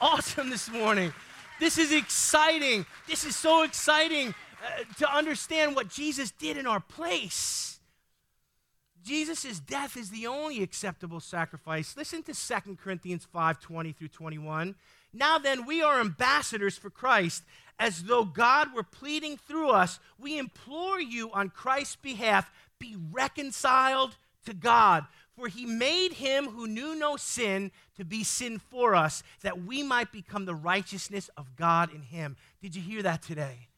Awesome 0.00 0.50
this 0.50 0.70
morning. 0.70 1.12
This 1.58 1.78
is 1.78 1.92
exciting. 1.92 2.84
This 3.08 3.24
is 3.24 3.34
so 3.34 3.62
exciting 3.62 4.34
uh, 4.62 4.84
to 4.98 5.10
understand 5.10 5.74
what 5.74 5.88
Jesus 5.88 6.30
did 6.30 6.56
in 6.56 6.66
our 6.66 6.80
place. 6.80 7.78
Jesus' 9.04 9.60
death 9.60 9.96
is 9.96 10.10
the 10.10 10.26
only 10.26 10.62
acceptable 10.62 11.20
sacrifice. 11.20 11.96
Listen 11.96 12.22
to 12.24 12.34
2 12.34 12.76
Corinthians 12.76 13.24
5 13.32 13.60
20 13.60 13.92
through 13.92 14.08
21. 14.08 14.74
Now 15.12 15.38
then, 15.38 15.64
we 15.64 15.80
are 15.80 16.00
ambassadors 16.00 16.76
for 16.76 16.90
Christ, 16.90 17.44
as 17.78 18.04
though 18.04 18.24
God 18.24 18.74
were 18.74 18.82
pleading 18.82 19.36
through 19.36 19.70
us. 19.70 20.00
We 20.18 20.38
implore 20.38 21.00
you 21.00 21.30
on 21.32 21.50
Christ's 21.50 21.96
behalf 21.96 22.50
be 22.78 22.96
reconciled 23.10 24.16
to 24.44 24.54
God. 24.54 25.06
For 25.36 25.48
he 25.48 25.66
made 25.66 26.14
him 26.14 26.46
who 26.46 26.66
knew 26.66 26.94
no 26.94 27.16
sin 27.16 27.70
to 27.96 28.04
be 28.04 28.24
sin 28.24 28.58
for 28.58 28.94
us, 28.94 29.22
that 29.42 29.62
we 29.62 29.82
might 29.82 30.10
become 30.10 30.46
the 30.46 30.54
righteousness 30.54 31.28
of 31.36 31.56
God 31.56 31.92
in 31.92 32.02
him. 32.02 32.36
Did 32.62 32.74
you 32.74 32.80
hear 32.80 33.02
that 33.02 33.22
today? 33.22 33.68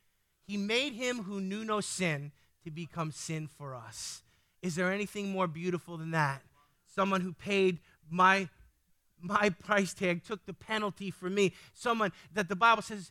He 0.46 0.56
made 0.56 0.92
him 0.92 1.24
who 1.24 1.40
knew 1.40 1.64
no 1.64 1.80
sin 1.80 2.30
to 2.64 2.70
become 2.70 3.10
sin 3.10 3.48
for 3.48 3.74
us. 3.74 4.22
Is 4.62 4.76
there 4.76 4.92
anything 4.92 5.30
more 5.30 5.48
beautiful 5.48 5.96
than 5.96 6.12
that? 6.12 6.42
Someone 6.94 7.20
who 7.22 7.32
paid 7.32 7.78
my 8.08 8.48
my 9.20 9.50
price 9.50 9.94
tag 9.94 10.24
took 10.24 10.44
the 10.46 10.52
penalty 10.52 11.10
for 11.10 11.28
me. 11.28 11.52
Someone 11.74 12.12
that 12.34 12.48
the 12.48 12.56
Bible 12.56 12.82
says, 12.82 13.10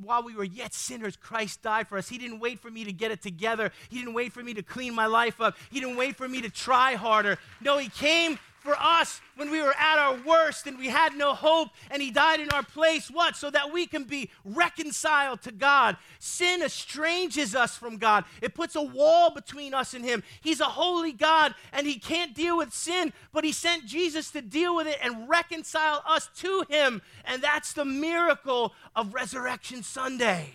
while 0.00 0.22
we 0.22 0.34
were 0.34 0.44
yet 0.44 0.74
sinners, 0.74 1.16
Christ 1.16 1.62
died 1.62 1.88
for 1.88 1.98
us. 1.98 2.08
He 2.08 2.18
didn't 2.18 2.40
wait 2.40 2.60
for 2.60 2.70
me 2.70 2.84
to 2.84 2.92
get 2.92 3.10
it 3.10 3.22
together. 3.22 3.72
He 3.88 3.98
didn't 3.98 4.14
wait 4.14 4.32
for 4.32 4.42
me 4.42 4.54
to 4.54 4.62
clean 4.62 4.94
my 4.94 5.06
life 5.06 5.40
up. 5.40 5.56
He 5.70 5.80
didn't 5.80 5.96
wait 5.96 6.16
for 6.16 6.28
me 6.28 6.40
to 6.42 6.50
try 6.50 6.94
harder. 6.94 7.38
No, 7.60 7.78
He 7.78 7.88
came 7.88 8.38
for 8.62 8.76
us 8.78 9.20
when 9.36 9.50
we 9.50 9.60
were 9.60 9.74
at 9.76 9.98
our 9.98 10.16
worst 10.24 10.66
and 10.66 10.78
we 10.78 10.88
had 10.88 11.16
no 11.16 11.34
hope, 11.34 11.68
and 11.90 12.00
He 12.00 12.10
died 12.10 12.40
in 12.40 12.48
our 12.50 12.62
place. 12.62 13.10
What? 13.10 13.36
So 13.36 13.50
that 13.50 13.72
we 13.72 13.86
can 13.86 14.04
be 14.04 14.30
reconciled 14.44 15.42
to 15.42 15.52
God. 15.52 15.96
Sin 16.18 16.62
estranges 16.62 17.54
us 17.54 17.76
from 17.76 17.96
God, 17.96 18.24
it 18.40 18.54
puts 18.54 18.76
a 18.76 18.82
wall 18.82 19.30
between 19.30 19.74
us 19.74 19.94
and 19.94 20.04
Him. 20.04 20.22
He's 20.40 20.60
a 20.60 20.66
holy 20.66 21.12
God, 21.12 21.54
and 21.72 21.86
He 21.86 21.98
can't 21.98 22.34
deal 22.34 22.56
with 22.56 22.72
sin, 22.72 23.12
but 23.32 23.44
He 23.44 23.52
sent 23.52 23.86
Jesus 23.86 24.30
to 24.30 24.40
deal 24.40 24.76
with 24.76 24.86
it 24.86 24.98
and 25.02 25.28
reconcile 25.28 26.02
us 26.06 26.30
to 26.36 26.64
Him. 26.68 27.02
And 27.24 27.42
that's 27.42 27.72
the 27.72 27.84
miracle 27.84 28.72
of 28.94 29.14
Resurrection 29.14 29.82
Sunday. 29.82 30.54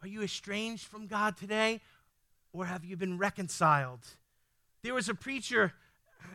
Are 0.00 0.08
you 0.08 0.22
estranged 0.22 0.84
from 0.84 1.06
God 1.06 1.36
today, 1.36 1.80
or 2.52 2.66
have 2.66 2.84
you 2.84 2.96
been 2.96 3.16
reconciled? 3.16 4.00
There 4.82 4.92
was 4.92 5.08
a 5.08 5.14
preacher 5.14 5.72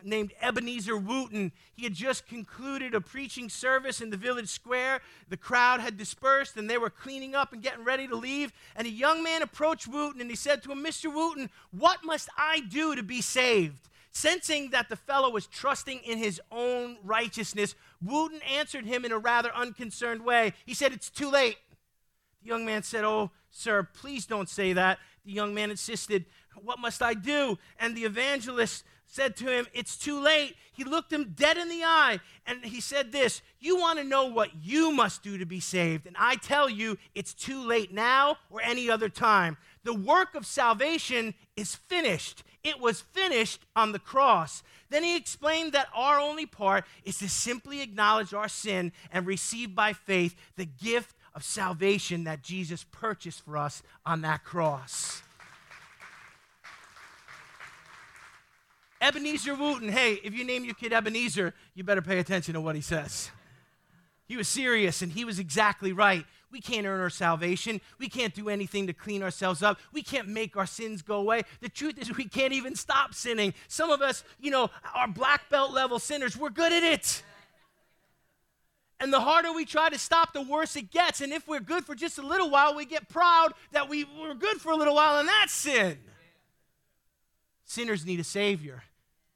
named 0.02 0.32
Ebenezer 0.40 0.96
Wooten. 0.96 1.52
He 1.74 1.84
had 1.84 1.94
just 1.94 2.26
concluded 2.26 2.94
a 2.94 3.00
preaching 3.00 3.48
service 3.48 4.00
in 4.00 4.10
the 4.10 4.16
village 4.16 4.48
square. 4.48 5.00
The 5.28 5.36
crowd 5.36 5.80
had 5.80 5.96
dispersed 5.96 6.56
and 6.56 6.68
they 6.68 6.78
were 6.78 6.90
cleaning 6.90 7.34
up 7.34 7.52
and 7.52 7.62
getting 7.62 7.84
ready 7.84 8.06
to 8.08 8.16
leave. 8.16 8.52
And 8.76 8.86
a 8.86 8.90
young 8.90 9.22
man 9.22 9.42
approached 9.42 9.88
Wooten 9.88 10.20
and 10.20 10.30
he 10.30 10.36
said 10.36 10.62
to 10.62 10.72
him, 10.72 10.84
Mr. 10.84 11.12
Wooten, 11.12 11.50
what 11.70 12.04
must 12.04 12.28
I 12.36 12.60
do 12.60 12.94
to 12.94 13.02
be 13.02 13.20
saved? 13.20 13.88
Sensing 14.12 14.70
that 14.70 14.88
the 14.88 14.96
fellow 14.96 15.30
was 15.30 15.46
trusting 15.46 16.00
in 16.00 16.18
his 16.18 16.40
own 16.50 16.96
righteousness, 17.04 17.76
Wooten 18.02 18.40
answered 18.42 18.84
him 18.84 19.04
in 19.04 19.12
a 19.12 19.18
rather 19.18 19.54
unconcerned 19.54 20.24
way. 20.24 20.52
He 20.66 20.74
said, 20.74 20.92
It's 20.92 21.10
too 21.10 21.30
late. 21.30 21.58
The 22.42 22.48
young 22.48 22.64
man 22.64 22.82
said, 22.82 23.04
Oh, 23.04 23.30
sir, 23.50 23.86
please 23.94 24.26
don't 24.26 24.48
say 24.48 24.72
that. 24.72 24.98
The 25.24 25.32
young 25.32 25.54
man 25.54 25.70
insisted, 25.70 26.24
What 26.60 26.80
must 26.80 27.02
I 27.02 27.14
do? 27.14 27.58
And 27.78 27.96
the 27.96 28.04
evangelist 28.04 28.84
said 29.10 29.36
to 29.36 29.46
him, 29.46 29.66
It's 29.74 29.96
too 29.96 30.20
late. 30.20 30.56
He 30.72 30.84
looked 30.84 31.12
him 31.12 31.34
dead 31.34 31.58
in 31.58 31.68
the 31.68 31.82
eye 31.84 32.20
and 32.46 32.64
he 32.64 32.80
said, 32.80 33.12
This, 33.12 33.42
you 33.58 33.76
want 33.76 33.98
to 33.98 34.04
know 34.04 34.26
what 34.26 34.50
you 34.62 34.92
must 34.92 35.22
do 35.22 35.36
to 35.36 35.44
be 35.44 35.60
saved. 35.60 36.06
And 36.06 36.16
I 36.18 36.36
tell 36.36 36.70
you, 36.70 36.96
it's 37.14 37.34
too 37.34 37.60
late 37.60 37.92
now 37.92 38.36
or 38.50 38.62
any 38.62 38.88
other 38.88 39.08
time. 39.08 39.56
The 39.82 39.94
work 39.94 40.34
of 40.34 40.46
salvation 40.46 41.34
is 41.56 41.74
finished. 41.74 42.44
It 42.62 42.78
was 42.78 43.00
finished 43.00 43.62
on 43.74 43.92
the 43.92 43.98
cross. 43.98 44.62
Then 44.90 45.02
he 45.02 45.16
explained 45.16 45.72
that 45.72 45.88
our 45.94 46.20
only 46.20 46.46
part 46.46 46.84
is 47.04 47.18
to 47.18 47.28
simply 47.28 47.80
acknowledge 47.80 48.32
our 48.32 48.48
sin 48.48 48.92
and 49.10 49.26
receive 49.26 49.74
by 49.74 49.92
faith 49.92 50.36
the 50.56 50.66
gift 50.66 51.16
of 51.34 51.44
salvation 51.44 52.24
that 52.24 52.42
Jesus 52.42 52.84
purchased 52.90 53.44
for 53.44 53.56
us 53.56 53.82
on 54.06 54.22
that 54.22 54.44
cross. 54.44 55.22
Ebenezer 59.00 59.54
Wooten, 59.54 59.88
hey, 59.88 60.14
if 60.22 60.34
you 60.34 60.44
name 60.44 60.64
your 60.64 60.74
kid 60.74 60.92
Ebenezer, 60.92 61.54
you 61.74 61.84
better 61.84 62.02
pay 62.02 62.18
attention 62.18 62.54
to 62.54 62.60
what 62.60 62.74
he 62.74 62.82
says. 62.82 63.30
He 64.26 64.36
was 64.36 64.46
serious 64.46 65.02
and 65.02 65.10
he 65.10 65.24
was 65.24 65.38
exactly 65.38 65.92
right. 65.92 66.24
We 66.52 66.60
can't 66.60 66.86
earn 66.86 67.00
our 67.00 67.10
salvation. 67.10 67.80
We 67.98 68.08
can't 68.08 68.34
do 68.34 68.48
anything 68.48 68.88
to 68.88 68.92
clean 68.92 69.22
ourselves 69.22 69.62
up. 69.62 69.78
We 69.92 70.02
can't 70.02 70.28
make 70.28 70.56
our 70.56 70.66
sins 70.66 71.00
go 71.00 71.16
away. 71.16 71.42
The 71.60 71.68
truth 71.68 71.98
is, 71.98 72.16
we 72.16 72.28
can't 72.28 72.52
even 72.52 72.74
stop 72.74 73.14
sinning. 73.14 73.54
Some 73.68 73.90
of 73.90 74.02
us, 74.02 74.24
you 74.40 74.50
know, 74.50 74.70
are 74.94 75.08
black 75.08 75.48
belt 75.48 75.72
level 75.72 75.98
sinners. 75.98 76.36
We're 76.36 76.50
good 76.50 76.72
at 76.72 76.82
it. 76.82 77.22
And 78.98 79.12
the 79.12 79.20
harder 79.20 79.52
we 79.52 79.64
try 79.64 79.88
to 79.88 79.98
stop, 79.98 80.34
the 80.34 80.42
worse 80.42 80.76
it 80.76 80.90
gets. 80.90 81.20
And 81.20 81.32
if 81.32 81.48
we're 81.48 81.60
good 81.60 81.86
for 81.86 81.94
just 81.94 82.18
a 82.18 82.22
little 82.22 82.50
while, 82.50 82.74
we 82.74 82.84
get 82.84 83.08
proud 83.08 83.54
that 83.72 83.88
we 83.88 84.04
were 84.04 84.34
good 84.34 84.60
for 84.60 84.72
a 84.72 84.76
little 84.76 84.94
while, 84.94 85.18
and 85.18 85.28
that's 85.28 85.52
sin. 85.52 85.98
Sinners 87.64 88.04
need 88.04 88.20
a 88.20 88.24
Savior, 88.24 88.82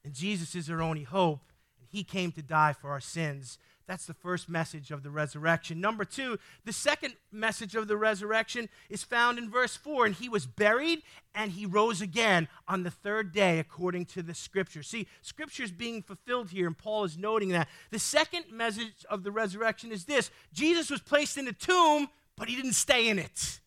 and 0.04 0.12
Jesus 0.12 0.54
is 0.54 0.70
our 0.70 0.82
only 0.82 1.02
hope. 1.02 1.40
And 1.80 1.88
He 1.90 2.04
came 2.04 2.32
to 2.32 2.42
die 2.42 2.72
for 2.72 2.90
our 2.90 3.00
sins. 3.00 3.58
That's 3.86 4.06
the 4.06 4.14
first 4.14 4.48
message 4.48 4.90
of 4.90 5.02
the 5.02 5.10
resurrection. 5.10 5.80
Number 5.80 6.04
two, 6.04 6.38
the 6.64 6.72
second 6.72 7.14
message 7.30 7.74
of 7.74 7.86
the 7.86 7.98
resurrection 7.98 8.70
is 8.88 9.04
found 9.04 9.36
in 9.38 9.50
verse 9.50 9.76
4. 9.76 10.06
And 10.06 10.14
he 10.14 10.28
was 10.28 10.46
buried 10.46 11.02
and 11.34 11.50
he 11.50 11.66
rose 11.66 12.00
again 12.00 12.48
on 12.66 12.82
the 12.82 12.90
third 12.90 13.32
day 13.32 13.58
according 13.58 14.06
to 14.06 14.22
the 14.22 14.32
scripture. 14.32 14.82
See, 14.82 15.06
scripture 15.20 15.64
is 15.64 15.72
being 15.72 16.00
fulfilled 16.00 16.50
here, 16.50 16.66
and 16.66 16.78
Paul 16.78 17.04
is 17.04 17.18
noting 17.18 17.50
that. 17.50 17.68
The 17.90 17.98
second 17.98 18.44
message 18.50 19.04
of 19.10 19.22
the 19.22 19.30
resurrection 19.30 19.92
is 19.92 20.06
this 20.06 20.30
Jesus 20.52 20.88
was 20.90 21.02
placed 21.02 21.36
in 21.36 21.46
a 21.46 21.52
tomb, 21.52 22.08
but 22.36 22.48
he 22.48 22.56
didn't 22.56 22.74
stay 22.74 23.08
in 23.08 23.18
it. 23.18 23.60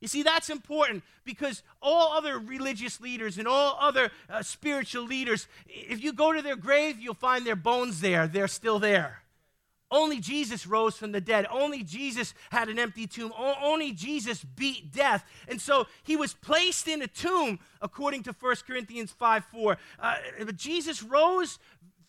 You 0.00 0.08
see, 0.08 0.22
that's 0.22 0.50
important 0.50 1.04
because 1.24 1.62
all 1.80 2.12
other 2.12 2.38
religious 2.38 3.00
leaders 3.00 3.38
and 3.38 3.48
all 3.48 3.78
other 3.80 4.10
uh, 4.28 4.42
spiritual 4.42 5.04
leaders, 5.04 5.48
if 5.66 6.02
you 6.02 6.12
go 6.12 6.32
to 6.32 6.42
their 6.42 6.56
grave, 6.56 6.98
you'll 7.00 7.14
find 7.14 7.46
their 7.46 7.56
bones 7.56 8.00
there. 8.00 8.26
They're 8.26 8.48
still 8.48 8.78
there. 8.78 9.22
Only 9.90 10.18
Jesus 10.20 10.66
rose 10.66 10.96
from 10.96 11.12
the 11.12 11.20
dead. 11.20 11.46
Only 11.50 11.84
Jesus 11.84 12.34
had 12.50 12.68
an 12.68 12.78
empty 12.78 13.06
tomb. 13.06 13.32
only 13.38 13.92
Jesus 13.92 14.42
beat 14.42 14.92
death. 14.92 15.24
And 15.48 15.60
so 15.60 15.86
he 16.02 16.16
was 16.16 16.34
placed 16.34 16.88
in 16.88 17.02
a 17.02 17.06
tomb, 17.06 17.60
according 17.80 18.24
to 18.24 18.34
1 18.38 18.56
Corinthians 18.66 19.12
5 19.12 19.44
4. 19.44 19.78
Uh, 19.98 20.14
but 20.44 20.56
Jesus 20.56 21.02
rose 21.02 21.58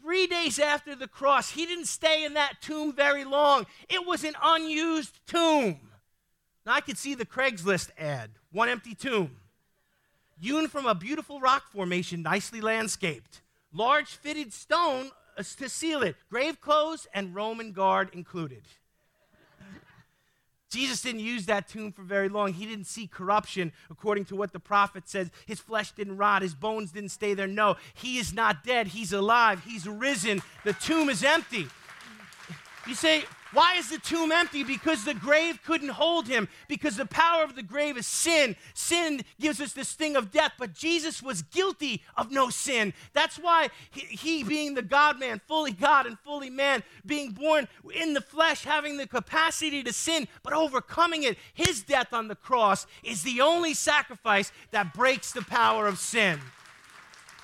three 0.01 0.25
days 0.25 0.57
after 0.57 0.95
the 0.95 1.07
cross. 1.07 1.51
He 1.51 1.65
didn't 1.65 1.85
stay 1.85 2.25
in 2.25 2.33
that 2.33 2.61
tomb 2.61 2.93
very 2.93 3.23
long, 3.23 3.67
it 3.89 4.05
was 4.05 4.23
an 4.23 4.33
unused 4.41 5.19
tomb. 5.27 5.79
Now 6.67 6.73
I 6.73 6.81
could 6.81 6.97
see 6.97 7.15
the 7.15 7.25
Craigslist 7.25 7.91
ad 7.97 8.29
one 8.51 8.67
empty 8.67 8.93
tomb, 8.93 9.37
hewn 10.37 10.67
from 10.67 10.85
a 10.85 10.93
beautiful 10.93 11.39
rock 11.39 11.63
formation, 11.71 12.21
nicely 12.21 12.59
landscaped. 12.59 13.39
Large 13.71 14.17
fitted 14.17 14.51
stone 14.51 15.11
uh, 15.37 15.43
to 15.59 15.69
seal 15.69 16.03
it, 16.03 16.17
grave 16.29 16.59
clothes 16.59 17.07
and 17.13 17.33
Roman 17.33 17.71
guard 17.71 18.09
included. 18.11 18.63
Jesus 20.69 21.01
didn't 21.01 21.21
use 21.21 21.45
that 21.45 21.69
tomb 21.69 21.93
for 21.93 22.01
very 22.01 22.27
long. 22.27 22.51
He 22.51 22.65
didn't 22.65 22.87
see 22.87 23.07
corruption 23.07 23.71
according 23.89 24.25
to 24.25 24.35
what 24.35 24.51
the 24.51 24.59
prophet 24.59 25.07
says. 25.07 25.31
His 25.45 25.61
flesh 25.61 25.93
didn't 25.93 26.17
rot, 26.17 26.41
his 26.41 26.53
bones 26.53 26.91
didn't 26.91 27.11
stay 27.11 27.33
there. 27.33 27.47
No, 27.47 27.77
he 27.93 28.17
is 28.17 28.33
not 28.33 28.65
dead. 28.65 28.87
He's 28.87 29.13
alive. 29.13 29.63
He's 29.63 29.87
risen. 29.87 30.41
The 30.65 30.73
tomb 30.73 31.07
is 31.07 31.23
empty. 31.23 31.67
You 32.85 32.93
say, 32.93 33.23
why 33.53 33.75
is 33.75 33.89
the 33.89 33.97
tomb 33.99 34.31
empty? 34.31 34.63
Because 34.63 35.03
the 35.03 35.13
grave 35.13 35.59
couldn't 35.63 35.89
hold 35.89 36.27
him. 36.27 36.47
Because 36.67 36.97
the 36.97 37.05
power 37.05 37.43
of 37.43 37.55
the 37.55 37.63
grave 37.63 37.97
is 37.97 38.07
sin. 38.07 38.55
Sin 38.73 39.21
gives 39.39 39.61
us 39.61 39.73
this 39.73 39.93
thing 39.93 40.15
of 40.15 40.31
death, 40.31 40.53
but 40.57 40.73
Jesus 40.73 41.21
was 41.23 41.41
guilty 41.43 42.03
of 42.15 42.31
no 42.31 42.49
sin. 42.49 42.93
That's 43.13 43.37
why 43.37 43.69
he, 43.91 44.01
he, 44.01 44.43
being 44.43 44.73
the 44.73 44.81
God 44.81 45.19
man, 45.19 45.41
fully 45.47 45.71
God 45.71 46.05
and 46.05 46.19
fully 46.19 46.49
man, 46.49 46.83
being 47.05 47.31
born 47.31 47.67
in 47.95 48.13
the 48.13 48.21
flesh, 48.21 48.63
having 48.63 48.97
the 48.97 49.07
capacity 49.07 49.83
to 49.83 49.93
sin, 49.93 50.27
but 50.43 50.53
overcoming 50.53 51.23
it, 51.23 51.37
his 51.53 51.81
death 51.83 52.13
on 52.13 52.27
the 52.27 52.35
cross 52.35 52.85
is 53.03 53.23
the 53.23 53.41
only 53.41 53.73
sacrifice 53.73 54.51
that 54.71 54.93
breaks 54.93 55.31
the 55.31 55.41
power 55.41 55.87
of 55.87 55.99
sin. 55.99 56.39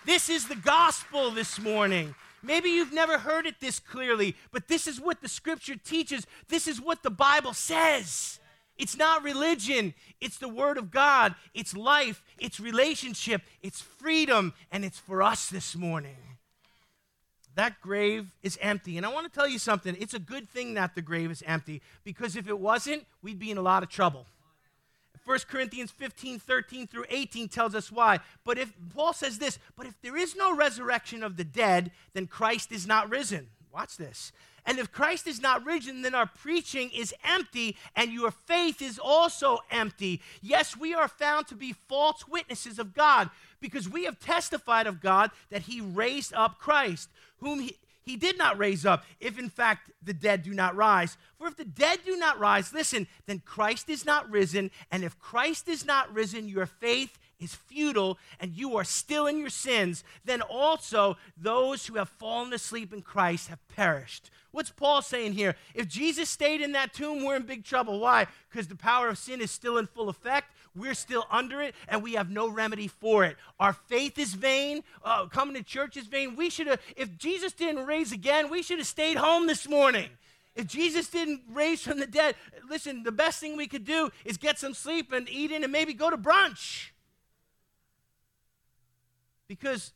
This 0.05 0.29
is 0.29 0.47
the 0.47 0.55
gospel 0.55 1.31
this 1.31 1.59
morning. 1.59 2.13
Maybe 2.43 2.69
you've 2.69 2.93
never 2.93 3.17
heard 3.17 3.45
it 3.47 3.62
this 3.62 3.79
clearly, 3.79 4.36
but 4.51 4.67
this 4.67 4.86
is 4.86 4.99
what 4.99 5.21
the 5.21 5.29
scripture 5.29 5.77
teaches. 5.77 6.27
This 6.49 6.67
is 6.67 6.82
what 6.82 7.01
the 7.01 7.10
Bible 7.10 7.53
says. 7.53 8.39
It's 8.77 8.97
not 8.97 9.23
religion, 9.23 9.93
it's 10.19 10.38
the 10.38 10.49
Word 10.49 10.77
of 10.77 10.91
God, 10.91 11.36
it's 11.53 11.75
life, 11.75 12.23
it's 12.39 12.60
relationship, 12.60 13.43
it's 13.62 13.82
freedom, 13.82 14.53
and 14.71 14.84
it's 14.84 14.99
for 14.99 15.21
us 15.21 15.47
this 15.47 15.75
morning. 15.75 16.17
That 17.56 17.79
grave 17.82 18.32
is 18.41 18.58
empty. 18.62 18.97
And 18.97 19.06
I 19.06 19.10
want 19.10 19.32
to 19.32 19.39
tell 19.39 19.47
you 19.47 19.60
something. 19.60 19.95
It's 19.99 20.15
a 20.15 20.19
good 20.19 20.49
thing 20.49 20.73
that 20.73 20.95
the 20.95 21.03
grave 21.03 21.29
is 21.29 21.43
empty 21.45 21.82
because 22.03 22.36
if 22.36 22.47
it 22.47 22.58
wasn't, 22.58 23.06
we'd 23.21 23.39
be 23.39 23.51
in 23.51 23.58
a 23.58 23.62
lot 23.62 23.84
of 23.84 23.89
trouble. 23.89 24.25
1 25.25 25.39
Corinthians 25.49 25.91
15, 25.91 26.39
13 26.39 26.88
through 26.88 27.05
18 27.09 27.47
tells 27.47 27.75
us 27.75 27.91
why. 27.91 28.19
But 28.43 28.57
if 28.57 28.73
Paul 28.93 29.13
says 29.13 29.39
this, 29.39 29.57
but 29.77 29.86
if 29.86 29.99
there 30.01 30.17
is 30.17 30.36
no 30.36 30.55
resurrection 30.55 31.23
of 31.23 31.38
the 31.38 31.43
dead, 31.43 31.91
then 32.13 32.27
Christ 32.27 32.71
is 32.71 32.86
not 32.86 33.09
risen. 33.09 33.47
Watch 33.71 33.97
this. 33.97 34.31
And 34.65 34.79
if 34.79 34.91
Christ 34.91 35.27
is 35.27 35.41
not 35.41 35.65
risen, 35.65 36.03
then 36.03 36.15
our 36.15 36.25
preaching 36.25 36.89
is 36.95 37.13
empty 37.23 37.75
and 37.95 38.12
your 38.12 38.31
faith 38.31 38.81
is 38.81 38.97
also 38.97 39.59
empty. 39.71 40.21
Yes, 40.41 40.77
we 40.77 40.93
are 40.93 41.07
found 41.07 41.47
to 41.47 41.55
be 41.55 41.73
false 41.73 42.27
witnesses 42.27 42.79
of 42.79 42.93
God 42.93 43.29
because 43.59 43.89
we 43.89 44.05
have 44.05 44.19
testified 44.19 44.88
of 44.88 45.01
God 45.01 45.31
that 45.49 45.63
he 45.63 45.81
raised 45.81 46.33
up 46.33 46.59
Christ, 46.59 47.09
whom 47.39 47.59
he, 47.59 47.77
he 48.03 48.17
did 48.17 48.37
not 48.37 48.57
raise 48.57 48.85
up, 48.85 49.05
if 49.19 49.39
in 49.39 49.49
fact 49.49 49.91
the 50.01 50.13
dead 50.13 50.43
do 50.43 50.53
not 50.53 50.75
rise. 50.75 51.17
For 51.37 51.47
if 51.47 51.55
the 51.55 51.65
dead 51.65 51.99
do 52.05 52.17
not 52.17 52.39
rise, 52.39 52.73
listen, 52.73 53.07
then 53.25 53.39
Christ 53.39 53.89
is 53.89 54.05
not 54.05 54.29
risen. 54.29 54.71
And 54.91 55.03
if 55.03 55.17
Christ 55.19 55.67
is 55.67 55.85
not 55.85 56.13
risen, 56.13 56.47
your 56.49 56.65
faith 56.65 57.17
is 57.39 57.55
futile 57.55 58.17
and 58.39 58.53
you 58.53 58.77
are 58.77 58.83
still 58.83 59.27
in 59.27 59.37
your 59.37 59.49
sins. 59.49 60.03
Then 60.25 60.41
also 60.41 61.17
those 61.37 61.85
who 61.85 61.95
have 61.95 62.09
fallen 62.09 62.53
asleep 62.53 62.93
in 62.93 63.01
Christ 63.01 63.49
have 63.49 63.67
perished. 63.67 64.29
What's 64.51 64.69
Paul 64.69 65.01
saying 65.01 65.33
here? 65.33 65.55
If 65.73 65.87
Jesus 65.87 66.29
stayed 66.29 66.61
in 66.61 66.73
that 66.73 66.93
tomb, 66.93 67.23
we're 67.23 67.35
in 67.35 67.43
big 67.43 67.63
trouble. 67.63 67.99
Why? 67.99 68.27
Because 68.49 68.67
the 68.67 68.75
power 68.75 69.09
of 69.09 69.17
sin 69.17 69.41
is 69.41 69.49
still 69.49 69.77
in 69.77 69.87
full 69.87 70.09
effect. 70.09 70.53
We're 70.75 70.95
still 70.95 71.25
under 71.29 71.62
it, 71.62 71.75
and 71.88 72.01
we 72.01 72.13
have 72.13 72.31
no 72.31 72.49
remedy 72.49 72.88
for 72.88 73.23
it. 73.23 73.38
Our 73.59 73.73
faith 73.73 74.17
is 74.17 74.33
vain. 74.33 74.83
Uh, 75.03 75.27
coming 75.27 75.55
to 75.55 75.63
church 75.63 75.97
is 75.97 76.07
vain. 76.07 76.36
We 76.36 76.49
should 76.49 76.67
have, 76.67 76.79
if 76.97 77.15
Jesus 77.17 77.53
didn't 77.53 77.86
raise 77.86 78.12
again, 78.12 78.49
we 78.49 78.63
should 78.63 78.79
have 78.79 78.88
stayed 78.88 79.17
home 79.17 79.45
this 79.45 79.69
morning. 79.69 80.09
If 80.55 80.67
Jesus 80.67 81.09
didn't 81.09 81.41
raise 81.51 81.81
from 81.81 81.99
the 81.99 82.07
dead, 82.07 82.36
listen, 82.69 83.03
the 83.03 83.12
best 83.12 83.39
thing 83.39 83.55
we 83.55 83.67
could 83.67 83.86
do 83.86 84.12
is 84.25 84.38
get 84.38 84.57
some 84.59 84.73
sleep 84.73 85.12
and 85.12 85.27
eat 85.29 85.51
in 85.51 85.63
and 85.63 85.71
maybe 85.71 85.93
go 85.93 86.09
to 86.09 86.17
brunch. 86.17 86.89
Because 89.47 89.93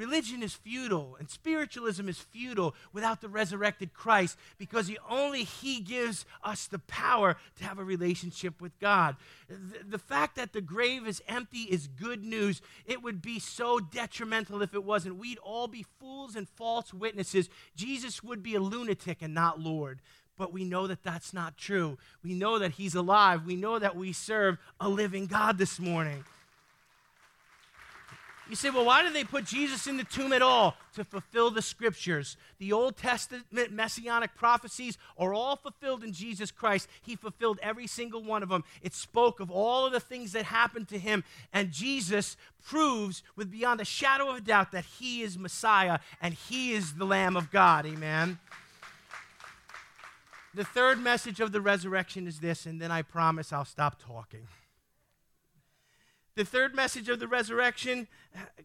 Religion 0.00 0.42
is 0.42 0.54
futile 0.54 1.14
and 1.18 1.28
spiritualism 1.28 2.08
is 2.08 2.18
futile 2.18 2.74
without 2.90 3.20
the 3.20 3.28
resurrected 3.28 3.92
Christ 3.92 4.38
because 4.56 4.86
he, 4.86 4.96
only 5.10 5.44
He 5.44 5.80
gives 5.80 6.24
us 6.42 6.66
the 6.66 6.78
power 6.78 7.36
to 7.58 7.64
have 7.64 7.78
a 7.78 7.84
relationship 7.84 8.62
with 8.62 8.72
God. 8.80 9.16
The, 9.46 9.84
the 9.86 9.98
fact 9.98 10.36
that 10.36 10.54
the 10.54 10.62
grave 10.62 11.06
is 11.06 11.20
empty 11.28 11.64
is 11.64 11.86
good 11.86 12.24
news. 12.24 12.62
It 12.86 13.02
would 13.02 13.20
be 13.20 13.38
so 13.38 13.78
detrimental 13.78 14.62
if 14.62 14.72
it 14.72 14.84
wasn't. 14.84 15.18
We'd 15.18 15.36
all 15.36 15.68
be 15.68 15.84
fools 15.98 16.34
and 16.34 16.48
false 16.48 16.94
witnesses. 16.94 17.50
Jesus 17.76 18.24
would 18.24 18.42
be 18.42 18.54
a 18.54 18.60
lunatic 18.60 19.20
and 19.20 19.34
not 19.34 19.60
Lord. 19.60 20.00
But 20.38 20.50
we 20.50 20.64
know 20.64 20.86
that 20.86 21.02
that's 21.02 21.34
not 21.34 21.58
true. 21.58 21.98
We 22.22 22.32
know 22.32 22.58
that 22.58 22.70
He's 22.70 22.94
alive. 22.94 23.44
We 23.44 23.54
know 23.54 23.78
that 23.78 23.96
we 23.96 24.14
serve 24.14 24.56
a 24.80 24.88
living 24.88 25.26
God 25.26 25.58
this 25.58 25.78
morning. 25.78 26.24
You 28.50 28.56
say, 28.56 28.70
well, 28.70 28.84
why 28.84 29.04
did 29.04 29.12
they 29.12 29.22
put 29.22 29.44
Jesus 29.44 29.86
in 29.86 29.96
the 29.96 30.02
tomb 30.02 30.32
at 30.32 30.42
all? 30.42 30.74
To 30.96 31.04
fulfill 31.04 31.52
the 31.52 31.62
scriptures. 31.62 32.36
The 32.58 32.72
Old 32.72 32.96
Testament 32.96 33.70
messianic 33.70 34.34
prophecies 34.34 34.98
are 35.16 35.32
all 35.32 35.54
fulfilled 35.54 36.02
in 36.02 36.12
Jesus 36.12 36.50
Christ. 36.50 36.88
He 37.00 37.14
fulfilled 37.14 37.60
every 37.62 37.86
single 37.86 38.24
one 38.24 38.42
of 38.42 38.48
them. 38.48 38.64
It 38.82 38.92
spoke 38.92 39.38
of 39.38 39.52
all 39.52 39.86
of 39.86 39.92
the 39.92 40.00
things 40.00 40.32
that 40.32 40.46
happened 40.46 40.88
to 40.88 40.98
him. 40.98 41.22
And 41.52 41.70
Jesus 41.70 42.36
proves 42.64 43.22
with 43.36 43.52
beyond 43.52 43.80
a 43.80 43.84
shadow 43.84 44.28
of 44.28 44.36
a 44.38 44.40
doubt 44.40 44.72
that 44.72 44.84
he 44.84 45.22
is 45.22 45.38
Messiah 45.38 46.00
and 46.20 46.34
he 46.34 46.72
is 46.72 46.94
the 46.94 47.04
Lamb 47.04 47.36
of 47.36 47.52
God. 47.52 47.86
Amen. 47.86 48.40
The 50.54 50.64
third 50.64 50.98
message 50.98 51.38
of 51.38 51.52
the 51.52 51.60
resurrection 51.60 52.26
is 52.26 52.40
this, 52.40 52.66
and 52.66 52.82
then 52.82 52.90
I 52.90 53.02
promise 53.02 53.52
I'll 53.52 53.64
stop 53.64 54.02
talking. 54.04 54.48
The 56.36 56.44
third 56.44 56.74
message 56.74 57.08
of 57.08 57.18
the 57.18 57.26
resurrection 57.26 58.06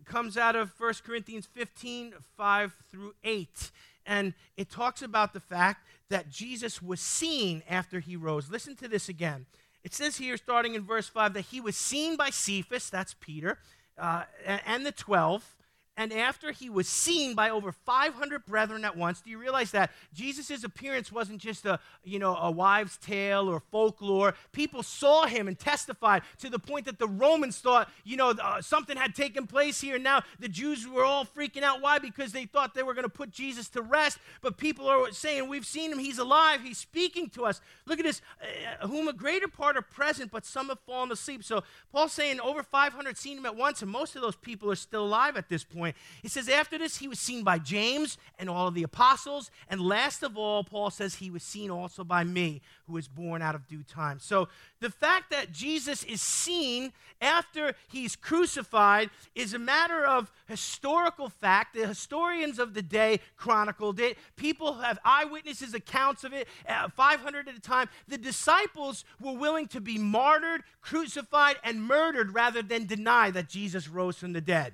comes 0.05 0.37
out 0.37 0.55
of 0.55 0.71
1 0.77 0.93
Corinthians 1.05 1.47
15 1.53 2.13
5 2.37 2.73
through 2.91 3.13
8. 3.23 3.71
And 4.05 4.33
it 4.55 4.69
talks 4.69 5.01
about 5.01 5.33
the 5.33 5.39
fact 5.39 5.85
that 6.09 6.29
Jesus 6.29 6.81
was 6.81 7.01
seen 7.01 7.63
after 7.67 7.99
he 7.99 8.15
rose. 8.15 8.51
Listen 8.51 8.75
to 8.75 8.87
this 8.87 9.09
again. 9.09 9.47
It 9.83 9.93
says 9.93 10.17
here, 10.17 10.37
starting 10.37 10.75
in 10.75 10.83
verse 10.83 11.07
5, 11.07 11.33
that 11.33 11.41
he 11.41 11.59
was 11.59 11.75
seen 11.75 12.15
by 12.15 12.29
Cephas, 12.29 12.89
that's 12.89 13.15
Peter, 13.19 13.59
uh, 13.97 14.23
and 14.45 14.85
the 14.85 14.91
12 14.91 15.55
and 15.97 16.11
after 16.11 16.51
he 16.51 16.69
was 16.69 16.87
seen 16.87 17.35
by 17.35 17.49
over 17.49 17.71
500 17.71 18.45
brethren 18.45 18.85
at 18.85 18.97
once 18.97 19.21
do 19.21 19.29
you 19.29 19.37
realize 19.37 19.71
that 19.71 19.91
jesus' 20.13 20.63
appearance 20.63 21.11
wasn't 21.11 21.39
just 21.39 21.65
a 21.65 21.79
you 22.03 22.19
know 22.19 22.35
a 22.35 22.51
wives 22.51 22.97
tale 22.97 23.47
or 23.47 23.59
folklore? 23.59 24.33
People 24.51 24.83
saw 24.83 25.25
him 25.25 25.47
and 25.47 25.57
testified 25.57 26.23
to 26.39 26.49
the 26.49 26.59
point 26.59 26.85
that 26.85 26.99
the 26.99 27.07
romans 27.07 27.59
thought 27.59 27.89
you 28.03 28.17
know 28.17 28.31
uh, 28.31 28.61
something 28.61 28.97
had 28.97 29.13
taken 29.13 29.45
place 29.45 29.81
here. 29.81 29.95
And 29.95 30.03
now 30.03 30.23
the 30.39 30.47
jews 30.47 30.87
were 30.87 31.03
all 31.03 31.25
freaking 31.25 31.63
out. 31.63 31.81
Why? 31.81 31.99
Because 31.99 32.31
they 32.31 32.45
thought 32.45 32.73
they 32.73 32.83
were 32.83 32.93
going 32.93 33.03
to 33.03 33.09
put 33.09 33.31
jesus 33.31 33.69
to 33.69 33.81
rest. 33.81 34.17
But 34.41 34.57
people 34.57 34.87
are 34.87 35.11
saying 35.11 35.47
we've 35.47 35.65
seen 35.65 35.91
him. 35.91 35.99
He's 35.99 36.17
alive. 36.17 36.61
He's 36.63 36.77
speaking 36.77 37.29
to 37.31 37.45
us. 37.45 37.61
Look 37.85 37.99
at 37.99 38.05
this 38.05 38.21
uh, 38.41 38.87
whom 38.87 39.07
a 39.07 39.13
greater 39.13 39.47
part 39.47 39.77
are 39.77 39.81
present 39.81 40.31
but 40.31 40.45
some 40.45 40.69
have 40.69 40.79
fallen 40.79 41.11
asleep. 41.11 41.43
So 41.43 41.63
paul's 41.91 42.13
saying 42.13 42.39
over 42.39 42.63
500 42.63 43.17
seen 43.17 43.37
him 43.37 43.45
at 43.45 43.55
once 43.55 43.81
and 43.81 43.91
most 43.91 44.15
of 44.15 44.21
those 44.21 44.35
people 44.35 44.71
are 44.71 44.75
still 44.75 45.05
alive 45.05 45.37
at 45.37 45.49
this 45.49 45.63
point 45.63 45.84
point. 45.85 45.95
He 46.21 46.27
says, 46.27 46.49
After 46.49 46.77
this, 46.77 46.97
he 46.97 47.07
was 47.07 47.19
seen 47.19 47.43
by 47.43 47.59
James 47.59 48.17
and 48.39 48.49
all 48.49 48.67
of 48.67 48.73
the 48.73 48.83
apostles. 48.83 49.51
And 49.69 49.79
last 49.79 50.23
of 50.23 50.37
all, 50.37 50.63
Paul 50.63 50.89
says, 50.89 51.15
He 51.15 51.29
was 51.29 51.43
seen 51.43 51.69
also 51.69 52.03
by 52.03 52.23
me, 52.23 52.61
who 52.87 52.93
was 52.93 53.07
born 53.07 53.41
out 53.41 53.55
of 53.55 53.67
due 53.67 53.83
time. 53.83 54.19
So 54.19 54.47
the 54.79 54.89
fact 54.89 55.31
that 55.31 55.51
Jesus 55.51 56.03
is 56.03 56.21
seen 56.21 56.91
after 57.21 57.75
he's 57.87 58.15
crucified 58.15 59.09
is 59.35 59.53
a 59.53 59.59
matter 59.59 60.05
of 60.05 60.31
historical 60.47 61.29
fact. 61.29 61.75
The 61.75 61.87
historians 61.87 62.59
of 62.59 62.73
the 62.73 62.81
day 62.81 63.19
chronicled 63.37 63.99
it. 63.99 64.17
People 64.35 64.73
have 64.73 64.99
eyewitnesses' 65.05 65.73
accounts 65.73 66.23
of 66.23 66.33
it, 66.33 66.47
uh, 66.67 66.89
500 66.89 67.47
at 67.47 67.55
a 67.55 67.59
time. 67.59 67.89
The 68.07 68.17
disciples 68.17 69.05
were 69.21 69.33
willing 69.33 69.67
to 69.67 69.81
be 69.81 69.97
martyred, 69.97 70.63
crucified, 70.81 71.57
and 71.63 71.83
murdered 71.83 72.33
rather 72.33 72.61
than 72.61 72.85
deny 72.85 73.31
that 73.31 73.49
Jesus 73.49 73.87
rose 73.87 74.17
from 74.17 74.33
the 74.33 74.41
dead. 74.41 74.73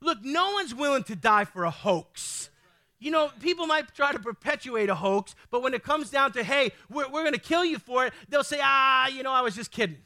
Look, 0.00 0.22
no 0.22 0.52
one's 0.52 0.74
willing 0.74 1.04
to 1.04 1.16
die 1.16 1.44
for 1.44 1.64
a 1.64 1.70
hoax. 1.70 2.50
You 3.00 3.10
know, 3.10 3.30
people 3.40 3.66
might 3.66 3.94
try 3.94 4.12
to 4.12 4.18
perpetuate 4.18 4.88
a 4.88 4.94
hoax, 4.94 5.34
but 5.50 5.62
when 5.62 5.72
it 5.74 5.84
comes 5.84 6.10
down 6.10 6.32
to, 6.32 6.42
hey, 6.42 6.72
we're, 6.90 7.08
we're 7.08 7.22
going 7.22 7.32
to 7.32 7.40
kill 7.40 7.64
you 7.64 7.78
for 7.78 8.06
it, 8.06 8.12
they'll 8.28 8.44
say, 8.44 8.58
ah, 8.60 9.06
you 9.08 9.22
know, 9.22 9.32
I 9.32 9.40
was 9.40 9.54
just 9.54 9.70
kidding. 9.70 9.98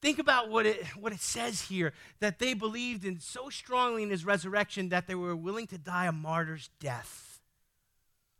Think 0.00 0.18
about 0.18 0.50
what 0.50 0.66
it, 0.66 0.84
what 0.98 1.12
it 1.12 1.20
says 1.20 1.62
here 1.62 1.92
that 2.20 2.38
they 2.38 2.54
believed 2.54 3.04
in 3.04 3.20
so 3.20 3.48
strongly 3.48 4.02
in 4.02 4.10
his 4.10 4.24
resurrection 4.24 4.90
that 4.90 5.06
they 5.06 5.14
were 5.14 5.36
willing 5.36 5.66
to 5.68 5.78
die 5.78 6.06
a 6.06 6.12
martyr's 6.12 6.68
death. 6.78 7.33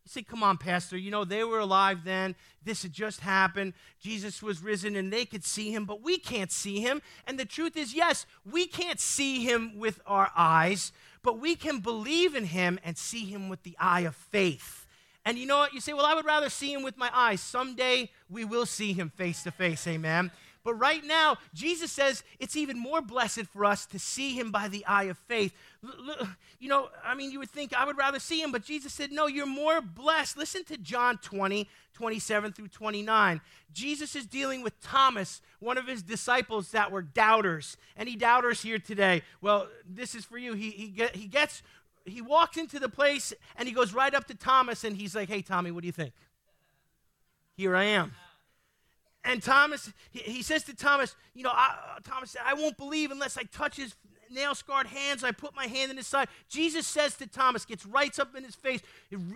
You 0.05 0.11
say, 0.11 0.23
come 0.23 0.43
on, 0.43 0.59
Pastor, 0.59 0.99
you 0.99 1.11
know, 1.11 1.25
they 1.25 1.45
were 1.45 1.61
alive 1.61 2.05
then. 2.05 2.35
This 2.63 2.83
had 2.83 2.93
just 2.93 3.21
happened. 3.21 3.73
Jesus 4.01 4.43
was 4.43 4.63
risen 4.63 4.97
and 4.97 5.11
they 5.11 5.25
could 5.25 5.45
see 5.45 5.73
him, 5.73 5.87
but 5.87 6.03
we 6.03 6.19
can't 6.19 6.53
see 6.53 6.81
him. 6.81 7.01
And 7.27 7.39
the 7.39 7.47
truth 7.47 7.75
is, 7.75 7.95
yes, 7.95 8.27
we 8.51 8.67
can't 8.67 9.01
see 9.01 9.45
him 9.45 9.79
with 9.79 10.01
our 10.07 10.31
eyes, 10.37 10.93
but 11.23 11.39
we 11.39 11.57
can 11.57 11.81
believe 11.81 12.35
in 12.35 12.45
him 12.45 12.79
and 12.85 12.99
see 12.99 13.25
him 13.25 13.49
with 13.49 13.63
the 13.63 13.77
eye 13.81 14.03
of 14.03 14.15
faith. 14.15 14.87
And 15.25 15.39
you 15.39 15.47
know 15.47 15.57
what? 15.57 15.73
You 15.73 15.81
say, 15.81 15.95
well, 15.95 16.05
I 16.05 16.15
would 16.15 16.27
rather 16.27 16.51
see 16.51 16.71
him 16.71 16.83
with 16.83 16.99
my 16.99 17.11
eyes. 17.11 17.41
Someday 17.41 18.11
we 18.29 18.45
will 18.45 18.67
see 18.67 18.93
him 18.93 19.09
face 19.09 19.43
to 19.45 19.51
face. 19.51 19.87
Amen. 19.87 20.31
But 20.65 20.75
right 20.75 21.05
now, 21.05 21.37
Jesus 21.53 21.93
says 21.93 22.25
it's 22.41 22.57
even 22.57 22.79
more 22.79 23.03
blessed 23.03 23.45
for 23.47 23.67
us 23.67 23.85
to 23.87 23.99
see 23.99 24.33
him 24.33 24.51
by 24.51 24.69
the 24.69 24.85
eye 24.87 25.05
of 25.05 25.19
faith. 25.19 25.55
You 26.59 26.71
know, 26.71 26.89
I 27.05 27.15
mean, 27.15 27.31
you 27.31 27.39
would 27.39 27.51
think 27.51 27.75
I 27.75 27.85
would 27.85 27.99
rather 27.99 28.19
see 28.19 28.41
him, 28.41 28.51
but 28.51 28.65
Jesus 28.65 28.95
said, 28.95 29.13
no, 29.13 29.27
you're 29.27 29.45
more 29.45 29.83
blessed. 29.83 30.39
Listen 30.39 30.65
to 30.65 30.79
John 30.79 31.19
20, 31.19 31.69
27 31.93 32.53
through 32.55 32.69
29. 32.69 33.43
Jesus 33.75 34.17
is 34.17 34.25
dealing 34.25 34.63
with 34.63 34.81
Thomas, 34.81 35.43
one 35.61 35.77
of 35.77 35.87
his 35.87 36.03
disciples 36.03 36.71
that 36.71 36.91
were 36.91 37.03
doubters. 37.03 37.77
Any 37.95 38.17
doubters 38.17 38.63
here 38.63 38.79
today? 38.79 39.21
Well, 39.43 39.69
this 39.87 40.15
is 40.15 40.25
for 40.25 40.39
you. 40.39 40.55
He, 40.55 40.71
he, 40.71 40.89
get, 40.89 41.15
he 41.15 41.27
gets, 41.27 41.63
he 42.07 42.23
walks 42.23 42.57
into 42.57 42.79
the 42.79 42.89
place 42.89 43.35
and 43.57 43.69
he 43.69 43.75
goes 43.75 43.93
right 43.93 44.15
up 44.15 44.27
to 44.29 44.35
Thomas 44.35 44.83
and 44.83 44.97
he's 44.97 45.15
like, 45.15 45.29
hey, 45.29 45.43
Tommy, 45.43 45.71
what 45.71 45.83
do 45.83 45.87
you 45.89 45.93
think? 45.93 46.15
Here 47.55 47.77
I 47.77 47.85
am. 47.85 48.13
And 49.25 49.43
Thomas, 49.43 49.93
he, 50.11 50.21
he 50.21 50.43
says 50.43 50.65
to 50.65 50.77
Thomas, 50.77 51.17
you 51.35 51.43
know, 51.43 51.53
I, 51.53 51.77
uh, 51.97 52.01
Thomas 52.05 52.31
said, 52.33 52.43
I 52.45 52.55
won't 52.55 52.77
believe 52.77 53.11
unless 53.11 53.39
I 53.39 53.43
touch 53.45 53.77
his 53.77 53.95
nail 54.31 54.55
scarred 54.55 54.87
hands. 54.87 55.25
I 55.25 55.33
put 55.33 55.55
my 55.55 55.67
hand 55.67 55.91
in 55.91 55.97
his 55.97 56.07
side. 56.07 56.29
Jesus 56.49 56.87
says 56.87 57.17
to 57.17 57.27
Thomas, 57.27 57.65
gets 57.65 57.87
right 57.87 58.17
up 58.19 58.35
in 58.35 58.45
his 58.45 58.55
face. 58.55 58.81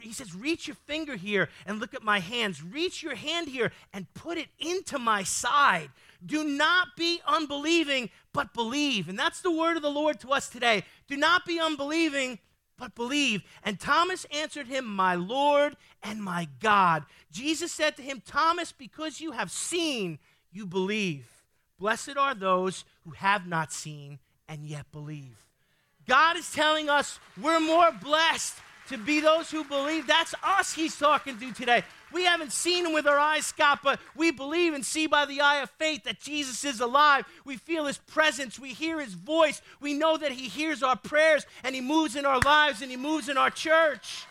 He 0.02 0.12
says, 0.12 0.34
Reach 0.34 0.66
your 0.66 0.76
finger 0.86 1.16
here 1.16 1.48
and 1.66 1.78
look 1.78 1.94
at 1.94 2.02
my 2.02 2.18
hands. 2.18 2.62
Reach 2.62 3.02
your 3.02 3.14
hand 3.14 3.48
here 3.48 3.72
and 3.92 4.12
put 4.14 4.38
it 4.38 4.48
into 4.58 4.98
my 4.98 5.22
side. 5.22 5.90
Do 6.24 6.44
not 6.44 6.88
be 6.96 7.20
unbelieving, 7.26 8.10
but 8.32 8.52
believe. 8.52 9.08
And 9.08 9.18
that's 9.18 9.40
the 9.40 9.52
word 9.52 9.76
of 9.76 9.82
the 9.82 9.90
Lord 9.90 10.20
to 10.20 10.30
us 10.30 10.48
today. 10.48 10.84
Do 11.06 11.16
not 11.16 11.46
be 11.46 11.60
unbelieving, 11.60 12.40
but 12.78 12.94
believe. 12.94 13.42
And 13.64 13.78
Thomas 13.78 14.24
answered 14.32 14.68
him, 14.68 14.84
My 14.86 15.14
Lord 15.14 15.76
and 16.02 16.22
my 16.22 16.48
God. 16.60 17.04
Jesus 17.32 17.72
said 17.72 17.96
to 17.96 18.02
him, 18.02 18.22
Thomas, 18.24 18.72
because 18.72 19.20
you 19.20 19.32
have 19.32 19.50
seen, 19.50 20.18
you 20.52 20.66
believe. 20.66 21.26
Blessed 21.78 22.16
are 22.16 22.34
those 22.34 22.84
who 23.04 23.10
have 23.10 23.46
not 23.46 23.72
seen 23.72 24.18
and 24.48 24.64
yet 24.64 24.90
believe. 24.92 25.36
God 26.06 26.36
is 26.36 26.50
telling 26.52 26.88
us 26.88 27.20
we're 27.40 27.60
more 27.60 27.92
blessed 27.92 28.54
to 28.88 28.96
be 28.96 29.20
those 29.20 29.50
who 29.50 29.64
believe. 29.64 30.06
That's 30.06 30.34
us 30.42 30.72
he's 30.72 30.96
talking 30.98 31.38
to 31.38 31.52
today. 31.52 31.84
We 32.12 32.24
haven't 32.24 32.52
seen 32.52 32.86
him 32.86 32.92
with 32.92 33.06
our 33.06 33.18
eyes, 33.18 33.46
Scott, 33.46 33.80
but 33.82 34.00
we 34.16 34.30
believe 34.30 34.72
and 34.74 34.84
see 34.84 35.06
by 35.06 35.26
the 35.26 35.40
eye 35.40 35.60
of 35.60 35.70
faith 35.70 36.04
that 36.04 36.20
Jesus 36.20 36.64
is 36.64 36.80
alive. 36.80 37.26
We 37.44 37.56
feel 37.56 37.86
his 37.86 37.98
presence. 37.98 38.58
We 38.58 38.70
hear 38.70 39.00
his 39.00 39.14
voice. 39.14 39.60
We 39.80 39.94
know 39.94 40.16
that 40.16 40.32
he 40.32 40.48
hears 40.48 40.82
our 40.82 40.96
prayers 40.96 41.46
and 41.62 41.74
he 41.74 41.80
moves 41.80 42.16
in 42.16 42.24
our 42.24 42.40
lives 42.40 42.80
and 42.80 42.90
he 42.90 42.96
moves 42.96 43.28
in 43.28 43.36
our 43.36 43.50
church. 43.50 44.24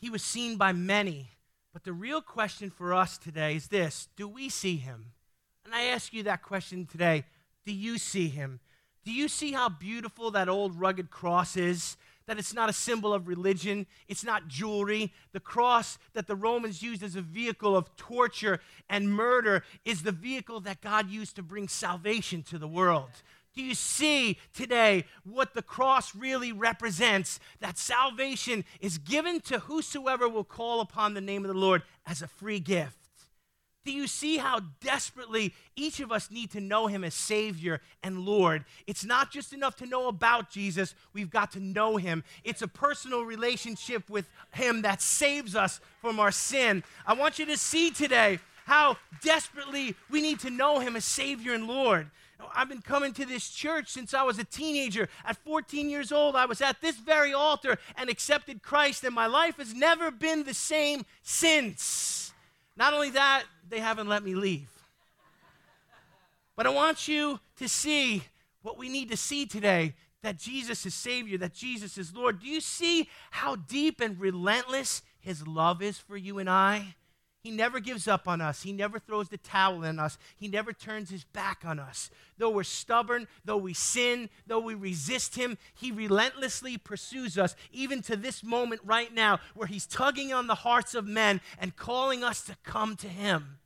He 0.00 0.10
was 0.10 0.22
seen 0.22 0.56
by 0.56 0.72
many. 0.72 1.30
But 1.72 1.84
the 1.84 1.92
real 1.92 2.22
question 2.22 2.70
for 2.70 2.94
us 2.94 3.18
today 3.18 3.56
is 3.56 3.66
this 3.66 4.08
Do 4.16 4.28
we 4.28 4.48
see 4.48 4.76
him? 4.76 5.12
And 5.64 5.74
I 5.74 5.84
ask 5.84 6.12
you 6.12 6.22
that 6.22 6.42
question 6.42 6.86
today 6.86 7.24
Do 7.66 7.72
you 7.72 7.98
see 7.98 8.28
him? 8.28 8.60
Do 9.04 9.12
you 9.12 9.28
see 9.28 9.52
how 9.52 9.68
beautiful 9.68 10.30
that 10.30 10.48
old 10.48 10.78
rugged 10.78 11.10
cross 11.10 11.56
is? 11.56 11.96
That 12.26 12.38
it's 12.38 12.54
not 12.54 12.70
a 12.70 12.72
symbol 12.72 13.12
of 13.12 13.28
religion, 13.28 13.86
it's 14.08 14.24
not 14.24 14.48
jewelry. 14.48 15.12
The 15.32 15.40
cross 15.40 15.98
that 16.14 16.26
the 16.26 16.36
Romans 16.36 16.82
used 16.82 17.02
as 17.02 17.16
a 17.16 17.22
vehicle 17.22 17.76
of 17.76 17.94
torture 17.96 18.60
and 18.88 19.12
murder 19.12 19.62
is 19.84 20.02
the 20.02 20.12
vehicle 20.12 20.60
that 20.60 20.80
God 20.80 21.10
used 21.10 21.36
to 21.36 21.42
bring 21.42 21.68
salvation 21.68 22.42
to 22.44 22.58
the 22.58 22.68
world. 22.68 23.10
Do 23.54 23.62
you 23.62 23.74
see 23.74 24.38
today 24.52 25.04
what 25.22 25.54
the 25.54 25.62
cross 25.62 26.14
really 26.14 26.50
represents? 26.50 27.38
That 27.60 27.78
salvation 27.78 28.64
is 28.80 28.98
given 28.98 29.40
to 29.42 29.60
whosoever 29.60 30.28
will 30.28 30.44
call 30.44 30.80
upon 30.80 31.14
the 31.14 31.20
name 31.20 31.44
of 31.44 31.52
the 31.52 31.58
Lord 31.58 31.82
as 32.06 32.20
a 32.20 32.26
free 32.26 32.58
gift. 32.58 33.03
Do 33.84 33.92
you 33.92 34.06
see 34.06 34.38
how 34.38 34.60
desperately 34.80 35.52
each 35.76 36.00
of 36.00 36.10
us 36.10 36.30
need 36.30 36.50
to 36.52 36.60
know 36.60 36.86
him 36.86 37.04
as 37.04 37.14
Savior 37.14 37.82
and 38.02 38.20
Lord? 38.20 38.64
It's 38.86 39.04
not 39.04 39.30
just 39.30 39.52
enough 39.52 39.76
to 39.76 39.86
know 39.86 40.08
about 40.08 40.50
Jesus, 40.50 40.94
we've 41.12 41.30
got 41.30 41.52
to 41.52 41.60
know 41.60 41.98
him. 41.98 42.24
It's 42.44 42.62
a 42.62 42.68
personal 42.68 43.22
relationship 43.22 44.08
with 44.08 44.26
him 44.52 44.82
that 44.82 45.02
saves 45.02 45.54
us 45.54 45.80
from 46.00 46.18
our 46.18 46.30
sin. 46.30 46.82
I 47.06 47.12
want 47.12 47.38
you 47.38 47.44
to 47.46 47.58
see 47.58 47.90
today 47.90 48.38
how 48.64 48.96
desperately 49.22 49.94
we 50.10 50.22
need 50.22 50.40
to 50.40 50.50
know 50.50 50.78
him 50.78 50.96
as 50.96 51.04
Savior 51.04 51.52
and 51.52 51.66
Lord. 51.66 52.10
I've 52.54 52.68
been 52.68 52.82
coming 52.82 53.12
to 53.14 53.26
this 53.26 53.48
church 53.48 53.88
since 53.88 54.14
I 54.14 54.22
was 54.22 54.38
a 54.38 54.44
teenager. 54.44 55.08
At 55.24 55.36
14 55.36 55.90
years 55.90 56.10
old, 56.10 56.36
I 56.36 56.46
was 56.46 56.60
at 56.60 56.80
this 56.80 56.96
very 56.96 57.32
altar 57.32 57.78
and 57.96 58.08
accepted 58.08 58.62
Christ, 58.62 59.04
and 59.04 59.14
my 59.14 59.26
life 59.26 59.58
has 59.58 59.74
never 59.74 60.10
been 60.10 60.44
the 60.44 60.54
same 60.54 61.04
since. 61.22 62.13
Not 62.76 62.92
only 62.92 63.10
that, 63.10 63.44
they 63.68 63.80
haven't 63.80 64.08
let 64.08 64.22
me 64.24 64.34
leave. 64.34 64.70
But 66.56 66.66
I 66.66 66.70
want 66.70 67.08
you 67.08 67.40
to 67.58 67.68
see 67.68 68.22
what 68.62 68.78
we 68.78 68.88
need 68.88 69.10
to 69.10 69.16
see 69.16 69.46
today 69.46 69.94
that 70.22 70.38
Jesus 70.38 70.86
is 70.86 70.94
Savior, 70.94 71.36
that 71.38 71.52
Jesus 71.52 71.98
is 71.98 72.14
Lord. 72.14 72.40
Do 72.40 72.46
you 72.46 72.60
see 72.60 73.08
how 73.30 73.56
deep 73.56 74.00
and 74.00 74.18
relentless 74.18 75.02
His 75.20 75.46
love 75.46 75.82
is 75.82 75.98
for 75.98 76.16
you 76.16 76.38
and 76.38 76.48
I? 76.48 76.94
He 77.44 77.52
never 77.52 77.78
gives 77.78 78.08
up 78.08 78.26
on 78.26 78.40
us. 78.40 78.62
He 78.62 78.72
never 78.72 78.98
throws 78.98 79.28
the 79.28 79.36
towel 79.36 79.84
in 79.84 80.00
us. 80.00 80.18
He 80.34 80.48
never 80.48 80.72
turns 80.72 81.10
his 81.10 81.22
back 81.22 81.62
on 81.64 81.78
us. 81.78 82.10
Though 82.38 82.50
we're 82.50 82.64
stubborn, 82.64 83.28
though 83.44 83.58
we 83.58 83.74
sin, 83.74 84.30
though 84.46 84.58
we 84.58 84.74
resist 84.74 85.36
him, 85.36 85.58
he 85.74 85.92
relentlessly 85.92 86.78
pursues 86.78 87.38
us, 87.38 87.54
even 87.70 88.02
to 88.02 88.16
this 88.16 88.42
moment 88.42 88.80
right 88.82 89.14
now, 89.14 89.38
where 89.54 89.68
he's 89.68 89.86
tugging 89.86 90.32
on 90.32 90.48
the 90.48 90.56
hearts 90.56 90.96
of 90.96 91.06
men 91.06 91.40
and 91.60 91.76
calling 91.76 92.24
us 92.24 92.40
to 92.46 92.56
come 92.64 92.96
to 92.96 93.08
him. 93.08 93.58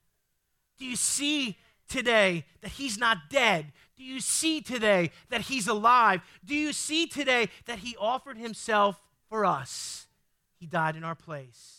Do 0.78 0.84
you 0.84 0.96
see 0.96 1.56
today 1.88 2.44
that 2.60 2.72
He's 2.72 2.98
not 2.98 3.30
dead? 3.30 3.72
Do 3.96 4.04
you 4.04 4.20
see 4.20 4.60
today 4.60 5.10
that 5.30 5.42
He's 5.42 5.66
alive? 5.66 6.20
Do 6.44 6.54
you 6.54 6.72
see 6.72 7.06
today 7.06 7.48
that 7.66 7.80
He 7.80 7.96
offered 7.98 8.38
Himself 8.38 9.00
for 9.28 9.44
us? 9.44 10.06
He 10.58 10.66
died 10.66 10.96
in 10.96 11.04
our 11.04 11.14
place. 11.14 11.77